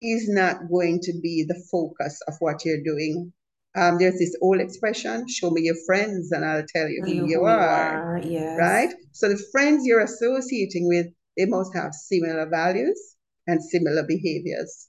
is 0.00 0.28
not 0.28 0.68
going 0.68 1.00
to 1.00 1.12
be 1.22 1.44
the 1.46 1.62
focus 1.70 2.20
of 2.26 2.34
what 2.40 2.64
you're 2.64 2.82
doing. 2.82 3.32
Um, 3.74 3.98
there's 3.98 4.18
this 4.18 4.36
old 4.42 4.60
expression, 4.60 5.26
show 5.28 5.50
me 5.50 5.62
your 5.62 5.76
friends 5.86 6.32
and 6.32 6.44
I'll 6.44 6.66
tell 6.66 6.88
you 6.88 7.02
who 7.04 7.12
you, 7.12 7.26
you 7.28 7.44
are. 7.44 8.16
are. 8.16 8.20
Yes. 8.22 8.58
Right? 8.58 8.94
So 9.12 9.28
the 9.28 9.42
friends 9.52 9.86
you're 9.86 10.02
associating 10.02 10.88
with, 10.88 11.06
they 11.36 11.46
must 11.46 11.74
have 11.74 11.94
similar 11.94 12.46
values 12.50 13.16
and 13.46 13.62
similar 13.62 14.02
behaviors. 14.06 14.88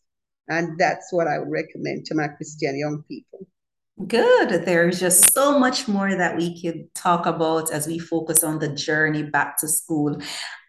And 0.50 0.78
that's 0.78 1.14
what 1.14 1.28
I 1.28 1.40
would 1.40 1.50
recommend 1.52 2.06
to 2.06 2.16
my 2.16 2.28
Christian 2.28 2.78
young 2.78 3.04
people. 3.08 3.48
Good. 4.08 4.66
There's 4.66 5.00
just 5.00 5.34
so 5.34 5.60
much 5.60 5.88
more 5.88 6.16
that 6.16 6.36
we 6.36 6.60
could 6.60 6.94
talk 6.96 7.28
about 7.28 7.72
as 7.72 7.86
we 7.86 8.00
focus 8.00 8.44
on 8.44 8.58
the 8.58 8.70
journey 8.70 9.22
back 9.22 9.56
to 9.60 9.68
school. 9.68 10.20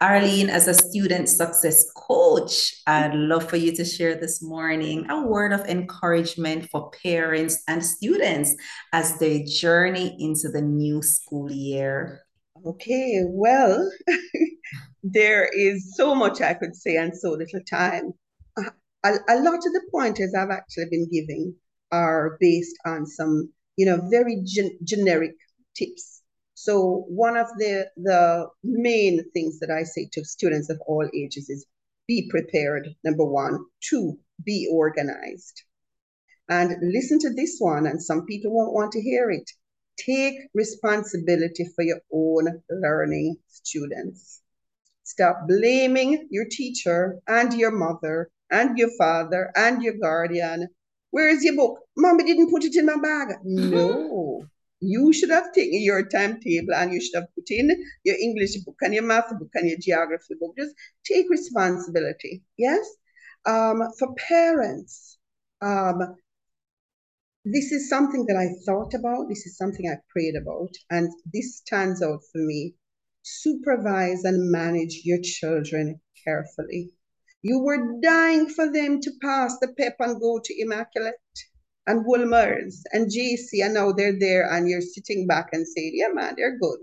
Arlene, 0.03 0.51
as 0.51 0.69
a 0.69 0.75
student 0.75 1.31
success 1.31 1.91
coach, 1.97 2.75
I'd 2.87 3.15
love 3.15 3.49
for 3.49 3.57
you 3.57 3.75
to 3.77 3.85
share 3.85 4.15
this 4.15 4.43
morning 4.43 5.11
a 5.11 5.23
word 5.23 5.53
of 5.53 5.63
encouragement 5.63 6.69
for 6.71 6.91
parents 7.03 7.63
and 7.67 7.83
students 7.83 8.55
as 8.93 9.19
they 9.19 9.45
journey 9.45 10.15
into 10.19 10.51
the 10.51 10.61
new 10.61 11.01
school 11.01 11.51
year. 11.51 12.21
Okay, 12.67 13.23
well, 13.25 13.91
there 15.03 15.49
is 15.55 15.97
so 15.97 16.15
much 16.15 16.43
I 16.43 16.53
could 16.53 16.77
say 16.77 16.97
and 16.97 17.17
so 17.17 17.31
little 17.31 17.61
time. 17.69 18.13
A, 18.59 19.13
a 19.29 19.41
lot 19.41 19.57
of 19.57 19.73
the 19.73 19.83
pointers 19.91 20.35
I've 20.35 20.51
actually 20.51 20.87
been 20.91 21.09
giving 21.11 21.55
are 21.95 22.37
based 22.41 22.77
on 22.85 23.07
some, 23.07 23.53
you 23.77 23.87
know, 23.87 23.99
very 24.11 24.43
gen- 24.45 24.79
generic 24.83 25.35
tips. 25.77 26.23
So 26.55 27.05
one 27.09 27.37
of 27.37 27.49
the 27.59 27.91
the 27.97 28.49
main 28.63 29.15
things 29.33 29.59
that 29.61 29.71
I 29.71 29.83
say 29.85 30.09
to 30.13 30.25
students 30.25 30.71
of 30.71 30.81
all 30.87 31.09
ages 31.15 31.49
is 31.51 31.67
be 32.07 32.29
prepared. 32.31 32.89
Number 33.05 33.25
one, 33.25 33.59
two, 33.89 34.19
be 34.45 34.69
organized. 34.71 35.63
And 36.49 36.77
listen 36.83 37.19
to 37.21 37.31
this 37.35 37.57
one, 37.59 37.87
and 37.87 38.03
some 38.03 38.27
people 38.27 38.53
won't 38.53 38.75
want 38.75 38.93
to 38.93 39.01
hear 39.01 39.31
it. 39.31 39.51
Take 39.97 40.37
responsibility 40.55 41.65
for 41.75 41.85
your 41.85 42.01
own 42.13 42.63
learning, 42.69 43.37
students. 43.49 44.43
Stop 45.05 45.37
blaming 45.49 46.29
your 46.31 46.47
teacher 46.51 47.19
and 47.27 47.53
your 47.55 47.71
mother 47.71 48.31
and 48.51 48.79
your 48.79 48.91
father 48.99 49.53
and 49.55 49.83
your 49.83 49.95
guardian 49.95 50.69
where 51.15 51.29
is 51.29 51.45
your 51.45 51.55
book? 51.55 51.79
Mommy 51.97 52.25
didn't 52.25 52.51
put 52.51 52.65
it 52.65 52.75
in 52.75 52.87
my 52.87 52.97
bag. 53.01 53.37
No. 53.45 54.43
You 54.81 55.13
should 55.13 55.31
have 55.31 55.53
taken 55.53 55.81
your 55.81 56.05
timetable 56.09 56.75
and 56.75 56.93
you 56.93 57.01
should 57.01 57.15
have 57.15 57.33
put 57.37 57.49
in 57.51 57.71
your 58.03 58.17
English 58.17 58.57
book 58.65 58.75
and 58.81 58.93
your 58.93 59.05
math 59.05 59.31
book 59.39 59.53
and 59.55 59.69
your 59.69 59.79
geography 59.79 60.35
book. 60.41 60.57
Just 60.59 60.75
take 61.07 61.31
responsibility. 61.31 62.43
Yes? 62.59 62.85
Um, 63.47 63.81
for 63.97 64.13
parents, 64.15 65.19
um, 65.63 66.17
this 67.45 67.71
is 67.71 67.89
something 67.89 68.27
that 68.27 68.37
I 68.37 68.49
thought 68.67 68.93
about. 68.95 69.29
This 69.29 69.47
is 69.47 69.57
something 69.57 69.89
I 69.89 69.99
prayed 70.11 70.35
about. 70.35 70.75
And 70.91 71.13
this 71.33 71.59
stands 71.59 72.03
out 72.03 72.23
for 72.33 72.39
me. 72.39 72.75
Supervise 73.23 74.25
and 74.25 74.51
manage 74.51 75.03
your 75.05 75.21
children 75.23 76.01
carefully. 76.25 76.91
You 77.47 77.59
were 77.59 78.01
dying 78.01 78.49
for 78.49 78.73
them 78.73 79.03
to 79.03 79.11
pass 79.21 79.59
the 79.59 79.69
PEP 79.69 79.97
and 80.01 80.19
go 80.19 80.41
to 80.43 80.61
Immaculate 80.63 81.21
and 81.87 82.07
Wolmer's 82.07 82.83
and 82.91 83.11
JC, 83.11 83.63
and 83.63 83.75
now 83.75 83.93
they're 83.93 84.19
there, 84.19 84.51
and 84.51 84.67
you're 84.67 84.81
sitting 84.81 85.27
back 85.27 85.51
and 85.53 85.69
saying, 85.69 85.93
Yeah, 85.93 86.09
man, 86.09 86.37
they're 86.39 86.57
good. 86.57 86.79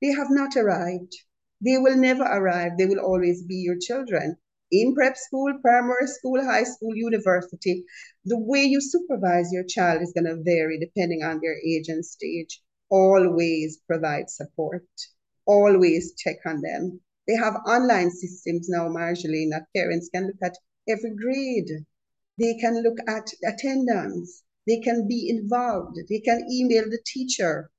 They 0.00 0.08
have 0.12 0.28
not 0.30 0.56
arrived. 0.56 1.14
They 1.62 1.76
will 1.76 1.94
never 1.94 2.22
arrive. 2.22 2.78
They 2.78 2.86
will 2.86 3.00
always 3.00 3.42
be 3.42 3.56
your 3.56 3.76
children. 3.78 4.38
In 4.72 4.94
prep 4.94 5.18
school, 5.18 5.52
primary 5.60 6.06
school, 6.06 6.42
high 6.42 6.64
school, 6.64 6.96
university, 6.96 7.84
the 8.24 8.38
way 8.38 8.64
you 8.64 8.80
supervise 8.80 9.52
your 9.52 9.64
child 9.64 10.00
is 10.00 10.14
going 10.14 10.24
to 10.24 10.42
vary 10.42 10.78
depending 10.78 11.22
on 11.22 11.40
their 11.42 11.58
age 11.58 11.88
and 11.88 12.02
stage. 12.02 12.62
Always 12.88 13.76
provide 13.86 14.30
support. 14.30 14.88
Always 15.44 16.14
check 16.14 16.38
on 16.46 16.62
them. 16.62 17.02
They 17.28 17.34
have 17.34 17.56
online 17.66 18.10
systems 18.10 18.68
now, 18.70 18.88
Marjolaine, 18.88 19.50
that 19.50 19.66
parents 19.76 20.08
can 20.12 20.26
look 20.26 20.42
at 20.42 20.56
every 20.88 21.14
grade. 21.14 21.70
They 22.38 22.54
can 22.54 22.82
look 22.82 22.96
at 23.06 23.28
attendance. 23.46 24.42
They 24.66 24.80
can 24.80 25.06
be 25.06 25.28
involved. 25.28 25.98
They 26.08 26.20
can 26.20 26.46
email 26.50 26.84
the 26.84 27.00
teacher. 27.06 27.70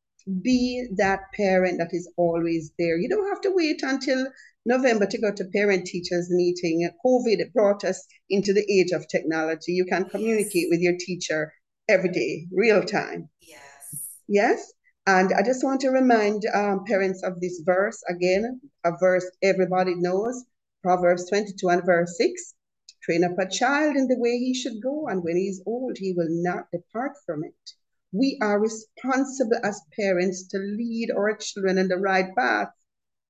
Be 0.43 0.87
that 0.97 1.21
parent 1.35 1.79
that 1.79 1.93
is 1.93 2.07
always 2.15 2.71
there. 2.77 2.97
You 2.97 3.09
don't 3.09 3.29
have 3.29 3.41
to 3.41 3.51
wait 3.51 3.81
until 3.81 4.27
November 4.65 5.07
to 5.07 5.17
go 5.17 5.31
to 5.33 5.45
parent 5.45 5.87
teachers 5.87 6.29
meeting. 6.29 6.87
COVID 7.03 7.51
brought 7.53 7.83
us 7.83 8.05
into 8.29 8.53
the 8.53 8.65
age 8.71 8.91
of 8.91 9.07
technology. 9.07 9.71
You 9.71 9.85
can 9.85 10.05
communicate 10.05 10.53
yes. 10.53 10.69
with 10.69 10.79
your 10.81 10.95
teacher 10.99 11.51
every 11.87 12.11
day, 12.11 12.45
real 12.51 12.83
time. 12.83 13.29
Yes. 13.41 13.61
Yes? 14.27 14.73
And 15.11 15.33
I 15.33 15.41
just 15.41 15.63
want 15.63 15.81
to 15.81 15.89
remind 15.89 16.43
um, 16.53 16.85
parents 16.85 17.23
of 17.23 17.39
this 17.41 17.63
verse 17.65 17.99
again, 18.07 18.61
a 18.85 18.91
verse 18.99 19.25
everybody 19.41 19.95
knows, 19.95 20.45
Proverbs 20.83 21.27
22 21.29 21.67
and 21.67 21.83
verse 21.83 22.15
6. 22.15 22.53
Train 23.01 23.23
up 23.23 23.39
a 23.39 23.49
child 23.49 23.95
in 23.95 24.07
the 24.07 24.19
way 24.19 24.37
he 24.37 24.53
should 24.53 24.79
go, 24.83 25.07
and 25.07 25.23
when 25.23 25.35
he 25.35 25.47
is 25.47 25.63
old, 25.65 25.97
he 25.97 26.13
will 26.15 26.27
not 26.29 26.69
depart 26.71 27.13
from 27.25 27.43
it. 27.43 27.71
We 28.11 28.37
are 28.39 28.61
responsible 28.61 29.57
as 29.63 29.81
parents 29.99 30.47
to 30.49 30.59
lead 30.59 31.09
our 31.09 31.35
children 31.37 31.79
in 31.79 31.87
the 31.87 31.97
right 31.97 32.29
path. 32.35 32.69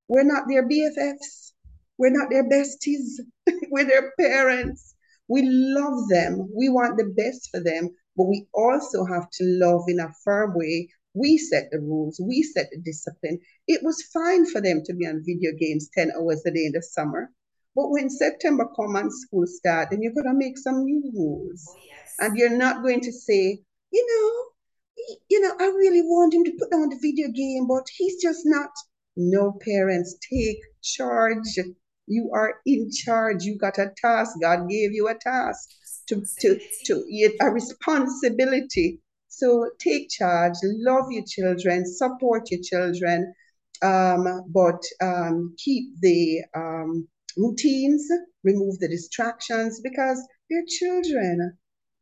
We're 0.10 0.24
not 0.24 0.50
their 0.50 0.68
BFFs, 0.68 1.54
we're 1.98 2.12
not 2.12 2.30
their 2.30 2.44
besties, 2.44 3.22
we're 3.72 3.86
their 3.86 4.12
parents. 4.20 4.96
We 5.30 5.44
love 5.48 6.10
them, 6.10 6.50
we 6.54 6.68
want 6.68 6.98
the 6.98 7.14
best 7.16 7.50
for 7.52 7.64
them, 7.64 7.92
but 8.18 8.26
we 8.26 8.48
also 8.54 9.06
have 9.06 9.30
to 9.30 9.44
love 9.46 9.84
in 9.88 10.02
a 10.02 10.12
firm 10.26 10.56
way 10.56 10.90
we 11.14 11.38
set 11.38 11.70
the 11.72 11.80
rules, 11.80 12.20
we 12.20 12.44
set 12.44 12.70
the 12.72 12.80
discipline. 12.80 13.40
It 13.68 13.82
was 13.84 14.10
fine 14.14 14.46
for 14.46 14.62
them 14.62 14.84
to 14.86 14.94
be 14.94 15.06
on 15.06 15.24
video 15.26 15.52
games 15.60 15.90
10 15.94 16.12
hours 16.18 16.44
a 16.46 16.52
day 16.52 16.66
in 16.66 16.74
the 16.74 16.82
summer. 16.82 17.32
But 17.76 17.90
when 17.90 18.10
September 18.10 18.68
come 18.76 18.96
and 18.96 19.12
school 19.14 19.46
start, 19.48 19.90
then 19.90 20.02
you're 20.02 20.14
gonna 20.14 20.34
make 20.34 20.58
some 20.58 20.84
new 20.84 21.12
rules. 21.16 21.66
Oh, 21.70 21.80
yes. 21.86 22.16
And 22.20 22.38
you're 22.38 22.58
not 22.58 22.84
going 22.84 23.02
to 23.02 23.12
say, 23.12 23.60
you 23.92 24.06
know, 24.08 24.50
you 25.30 25.40
know, 25.42 25.54
I 25.60 25.66
really 25.66 26.02
want 26.02 26.34
him 26.34 26.44
to 26.44 26.52
put 26.60 26.72
down 26.72 26.90
the 26.90 27.00
video 27.02 27.30
game, 27.30 27.68
but 27.68 27.88
he's 27.96 28.22
just 28.22 28.42
not. 28.46 28.70
No 29.16 29.58
parents 29.66 30.16
take 30.30 30.60
charge. 30.82 31.58
You 32.08 32.32
are 32.34 32.56
in 32.66 32.90
charge. 32.92 33.44
You 33.44 33.58
got 33.58 33.78
a 33.78 33.92
task. 34.02 34.38
God 34.42 34.70
gave 34.70 34.92
you 34.94 35.08
a 35.08 35.16
task 35.16 35.70
to 36.08 36.24
to 36.42 36.60
to 36.86 37.34
a 37.42 37.50
responsibility 37.50 39.00
so 39.40 39.70
take 39.80 40.10
charge, 40.10 40.56
love 40.64 41.06
your 41.12 41.24
children, 41.28 41.86
support 41.86 42.52
your 42.52 42.62
children, 42.62 43.34
um, 43.82 44.44
but 44.54 44.82
um, 45.02 45.56
keep 45.58 46.00
the 46.02 46.42
um, 46.56 47.08
routines, 47.38 48.08
remove 48.44 48.80
the 48.80 48.90
distractions 48.90 49.80
because 49.82 50.22
they're 50.50 50.66
children. 50.68 51.58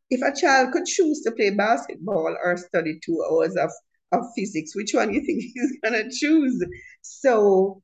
If 0.10 0.22
a 0.22 0.36
child 0.40 0.72
could 0.72 0.86
choose 0.86 1.22
to 1.24 1.32
play 1.32 1.50
basketball 1.52 2.36
or 2.44 2.58
study 2.58 3.00
two 3.06 3.24
hours 3.30 3.56
of, 3.56 3.70
of 4.12 4.26
physics, 4.36 4.76
which 4.76 4.94
one 4.94 5.10
do 5.10 5.16
you 5.16 5.26
think 5.26 5.44
he's 5.54 5.80
gonna 5.84 6.10
choose? 6.12 6.64
So 7.02 7.82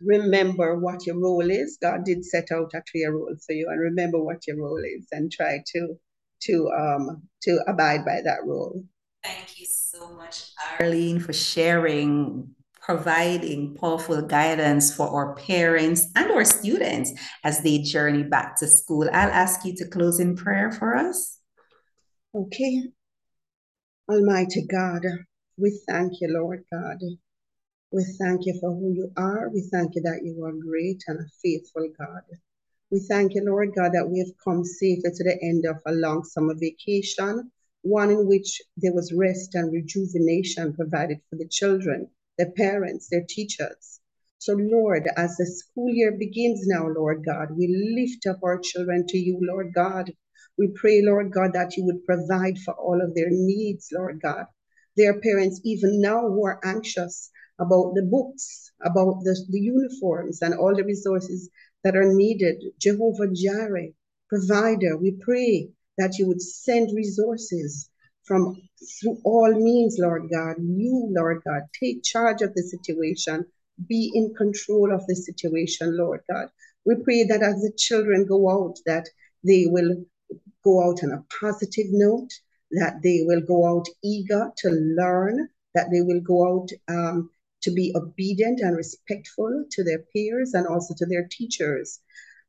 remember 0.00 0.78
what 0.78 1.06
your 1.06 1.18
role 1.18 1.50
is. 1.50 1.78
God 1.80 2.04
did 2.04 2.24
set 2.24 2.48
out 2.52 2.72
a 2.74 2.82
clear 2.90 3.12
role 3.12 3.34
for 3.46 3.52
you, 3.52 3.68
and 3.70 3.80
remember 3.80 4.22
what 4.22 4.46
your 4.46 4.58
role 4.58 4.82
is, 4.84 5.06
and 5.12 5.32
try 5.32 5.62
to 5.74 5.94
to 6.42 6.70
um 6.70 7.22
to 7.42 7.60
abide 7.66 8.04
by 8.04 8.20
that 8.24 8.44
role. 8.44 8.84
Thank 9.24 9.60
you 9.60 9.66
so 9.66 10.10
much, 10.14 10.50
Arlene, 10.80 11.20
for 11.20 11.32
sharing, 11.32 12.52
providing 12.80 13.76
powerful 13.76 14.20
guidance 14.20 14.92
for 14.92 15.08
our 15.08 15.36
parents 15.36 16.08
and 16.16 16.30
our 16.32 16.44
students 16.44 17.12
as 17.44 17.62
they 17.62 17.78
journey 17.78 18.24
back 18.24 18.56
to 18.56 18.66
school. 18.66 19.08
I'll 19.12 19.30
ask 19.30 19.64
you 19.64 19.76
to 19.76 19.86
close 19.86 20.18
in 20.18 20.34
prayer 20.34 20.72
for 20.72 20.96
us. 20.96 21.38
Okay. 22.34 22.82
Almighty 24.10 24.66
God, 24.66 25.02
we 25.56 25.80
thank 25.88 26.20
you, 26.20 26.28
Lord 26.32 26.64
God. 26.72 26.98
We 27.92 28.04
thank 28.18 28.46
you 28.46 28.58
for 28.60 28.72
who 28.72 28.92
you 28.92 29.12
are. 29.16 29.50
We 29.50 29.68
thank 29.70 29.94
you 29.94 30.02
that 30.02 30.22
you 30.24 30.42
are 30.44 30.52
great 30.52 31.00
and 31.06 31.20
a 31.20 31.28
faithful 31.40 31.88
God. 31.96 32.22
We 32.90 32.98
thank 33.08 33.34
you, 33.34 33.44
Lord 33.44 33.70
God, 33.76 33.92
that 33.92 34.08
we 34.08 34.18
have 34.18 34.34
come 34.42 34.64
safely 34.64 35.10
to 35.14 35.24
the 35.24 35.38
end 35.42 35.64
of 35.66 35.76
a 35.86 35.92
long 35.92 36.24
summer 36.24 36.54
vacation 36.58 37.52
one 37.82 38.10
in 38.10 38.26
which 38.28 38.62
there 38.76 38.94
was 38.94 39.12
rest 39.12 39.54
and 39.54 39.72
rejuvenation 39.72 40.72
provided 40.74 41.18
for 41.28 41.36
the 41.36 41.48
children, 41.48 42.08
their 42.38 42.50
parents, 42.52 43.08
their 43.08 43.24
teachers. 43.28 44.00
So, 44.38 44.54
Lord, 44.54 45.08
as 45.16 45.36
the 45.36 45.46
school 45.46 45.90
year 45.90 46.12
begins 46.18 46.66
now, 46.66 46.88
Lord 46.88 47.24
God, 47.24 47.56
we 47.56 47.68
lift 47.96 48.26
up 48.26 48.42
our 48.42 48.58
children 48.58 49.06
to 49.08 49.18
you, 49.18 49.38
Lord 49.40 49.72
God. 49.74 50.12
We 50.58 50.68
pray, 50.74 51.02
Lord 51.02 51.32
God, 51.32 51.52
that 51.54 51.76
you 51.76 51.84
would 51.86 52.04
provide 52.04 52.58
for 52.58 52.74
all 52.74 53.00
of 53.00 53.14
their 53.14 53.30
needs, 53.30 53.88
Lord 53.92 54.20
God. 54.20 54.46
Their 54.96 55.20
parents, 55.20 55.60
even 55.64 56.00
now, 56.00 56.20
who 56.20 56.44
are 56.46 56.60
anxious 56.64 57.30
about 57.58 57.94
the 57.94 58.02
books, 58.02 58.72
about 58.82 59.22
the, 59.22 59.34
the 59.50 59.60
uniforms, 59.60 60.42
and 60.42 60.54
all 60.54 60.74
the 60.74 60.84
resources 60.84 61.48
that 61.84 61.96
are 61.96 62.12
needed. 62.12 62.62
Jehovah 62.78 63.28
Jireh, 63.32 63.90
provider, 64.28 64.96
we 64.96 65.12
pray 65.20 65.70
that 65.98 66.18
you 66.18 66.26
would 66.26 66.42
send 66.42 66.94
resources 66.94 67.88
from 68.24 68.56
through 69.00 69.18
all 69.24 69.52
means, 69.52 69.98
Lord 69.98 70.28
God. 70.30 70.56
You, 70.58 71.08
Lord 71.10 71.42
God, 71.44 71.62
take 71.78 72.02
charge 72.02 72.42
of 72.42 72.54
the 72.54 72.62
situation 72.62 73.46
be 73.88 74.10
in 74.14 74.34
control 74.34 74.92
of 74.92 75.06
the 75.06 75.14
situation, 75.16 75.96
Lord 75.96 76.20
God. 76.30 76.48
We 76.84 76.96
pray 76.96 77.24
that 77.24 77.42
as 77.42 77.62
the 77.62 77.72
children 77.76 78.26
go 78.26 78.50
out, 78.50 78.78
that 78.86 79.08
they 79.44 79.66
will 79.66 80.04
go 80.64 80.88
out 80.88 81.02
on 81.02 81.12
a 81.12 81.24
positive 81.40 81.86
note, 81.90 82.32
that 82.72 83.02
they 83.02 83.22
will 83.22 83.40
go 83.40 83.66
out 83.66 83.86
eager 84.02 84.52
to 84.58 84.70
learn, 84.70 85.48
that 85.74 85.88
they 85.90 86.00
will 86.00 86.20
go 86.20 86.60
out 86.60 86.70
um, 86.88 87.30
to 87.62 87.70
be 87.70 87.92
obedient 87.94 88.60
and 88.60 88.76
respectful 88.76 89.64
to 89.70 89.84
their 89.84 90.00
peers 90.12 90.54
and 90.54 90.66
also 90.66 90.94
to 90.96 91.06
their 91.06 91.26
teachers. 91.30 92.00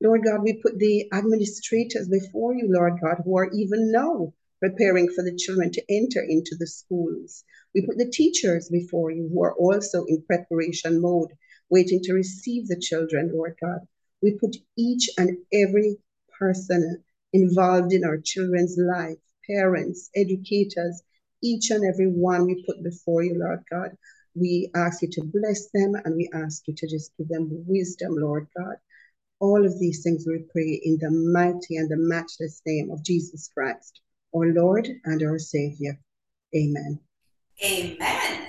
Lord 0.03 0.25
God, 0.25 0.43
we 0.43 0.61
put 0.61 0.79
the 0.79 1.07
administrators 1.13 2.09
before 2.09 2.53
you, 2.53 2.67
Lord 2.69 2.99
God, 3.01 3.21
who 3.23 3.37
are 3.37 3.49
even 3.53 3.89
now 3.89 4.33
preparing 4.59 5.07
for 5.07 5.23
the 5.23 5.35
children 5.37 5.71
to 5.71 5.83
enter 5.89 6.21
into 6.21 6.57
the 6.59 6.67
schools. 6.67 7.45
We 7.73 7.85
put 7.85 7.97
the 7.97 8.11
teachers 8.11 8.67
before 8.69 9.11
you 9.11 9.29
who 9.33 9.43
are 9.43 9.55
also 9.55 10.03
in 10.05 10.21
preparation 10.23 11.01
mode, 11.01 11.31
waiting 11.69 12.01
to 12.03 12.13
receive 12.13 12.67
the 12.67 12.79
children, 12.81 13.31
Lord 13.33 13.55
God. 13.61 13.79
We 14.21 14.37
put 14.37 14.57
each 14.77 15.09
and 15.17 15.37
every 15.53 15.95
person 16.37 17.01
involved 17.31 17.93
in 17.93 18.03
our 18.03 18.17
children's 18.17 18.77
life, 18.77 19.17
parents, 19.49 20.09
educators, 20.15 21.01
each 21.41 21.71
and 21.71 21.85
every 21.85 22.07
one 22.07 22.45
we 22.45 22.63
put 22.65 22.83
before 22.83 23.23
you, 23.23 23.39
Lord 23.39 23.63
God. 23.71 23.97
We 24.35 24.69
ask 24.75 25.01
you 25.01 25.09
to 25.11 25.23
bless 25.23 25.69
them 25.73 25.93
and 26.03 26.15
we 26.15 26.29
ask 26.33 26.67
you 26.67 26.75
to 26.75 26.87
just 26.87 27.11
give 27.17 27.29
them 27.29 27.49
wisdom, 27.67 28.15
Lord 28.17 28.47
God. 28.57 28.75
All 29.43 29.65
of 29.65 29.77
these 29.77 30.03
things 30.03 30.25
we 30.25 30.39
pray 30.53 30.79
in 30.85 30.97
the 31.01 31.11
mighty 31.11 31.75
and 31.75 31.89
the 31.89 31.97
matchless 31.97 32.61
name 32.65 32.89
of 32.89 33.03
Jesus 33.03 33.49
Christ 33.53 33.99
our 34.33 34.53
Lord 34.53 34.87
and 35.03 35.21
our 35.21 35.37
Savior. 35.37 35.99
Amen. 36.55 36.97
Amen. 37.61 38.42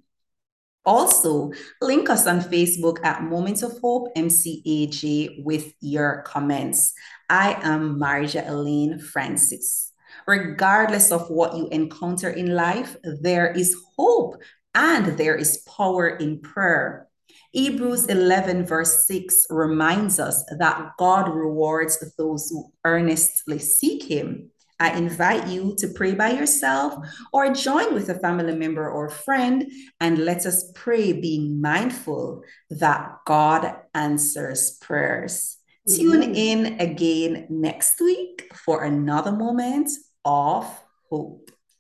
Also, 0.91 1.53
link 1.81 2.11
us 2.11 2.27
on 2.27 2.41
Facebook 2.41 2.99
at 3.05 3.23
Moments 3.23 3.63
of 3.63 3.79
Hope 3.79 4.13
MCAJ 4.17 5.45
with 5.45 5.73
your 5.79 6.23
comments. 6.27 6.93
I 7.29 7.57
am 7.63 7.97
Marjolaine 7.97 9.01
Francis. 9.01 9.93
Regardless 10.27 11.13
of 11.13 11.31
what 11.31 11.57
you 11.57 11.69
encounter 11.69 12.29
in 12.29 12.57
life, 12.57 12.97
there 13.05 13.53
is 13.53 13.77
hope 13.97 14.43
and 14.75 15.17
there 15.17 15.37
is 15.37 15.59
power 15.59 16.09
in 16.09 16.41
prayer. 16.41 17.07
Hebrews 17.53 18.07
11, 18.07 18.67
verse 18.67 19.07
6 19.07 19.47
reminds 19.49 20.19
us 20.19 20.43
that 20.59 20.91
God 20.99 21.33
rewards 21.33 22.03
those 22.19 22.51
who 22.51 22.73
earnestly 22.85 23.61
seek 23.61 24.03
Him. 24.03 24.51
I 24.81 24.97
invite 24.97 25.47
you 25.47 25.75
to 25.79 25.89
pray 25.89 26.15
by 26.15 26.31
yourself 26.31 26.95
or 27.33 27.53
join 27.53 27.93
with 27.93 28.09
a 28.09 28.19
family 28.19 28.57
member 28.57 28.91
or 28.91 29.11
friend 29.11 29.71
and 30.01 30.25
let 30.25 30.47
us 30.47 30.73
pray 30.75 31.13
being 31.13 31.61
mindful 31.61 32.43
that 32.71 33.19
God 33.27 33.77
answers 33.95 34.79
prayers. 34.81 35.59
Mm-hmm. 35.87 36.01
Tune 36.01 36.23
in 36.35 36.81
again 36.81 37.47
next 37.51 38.01
week 38.01 38.51
for 38.55 38.83
another 38.83 39.33
moment 39.33 39.91
of 40.25 40.67
hope. 41.11 41.50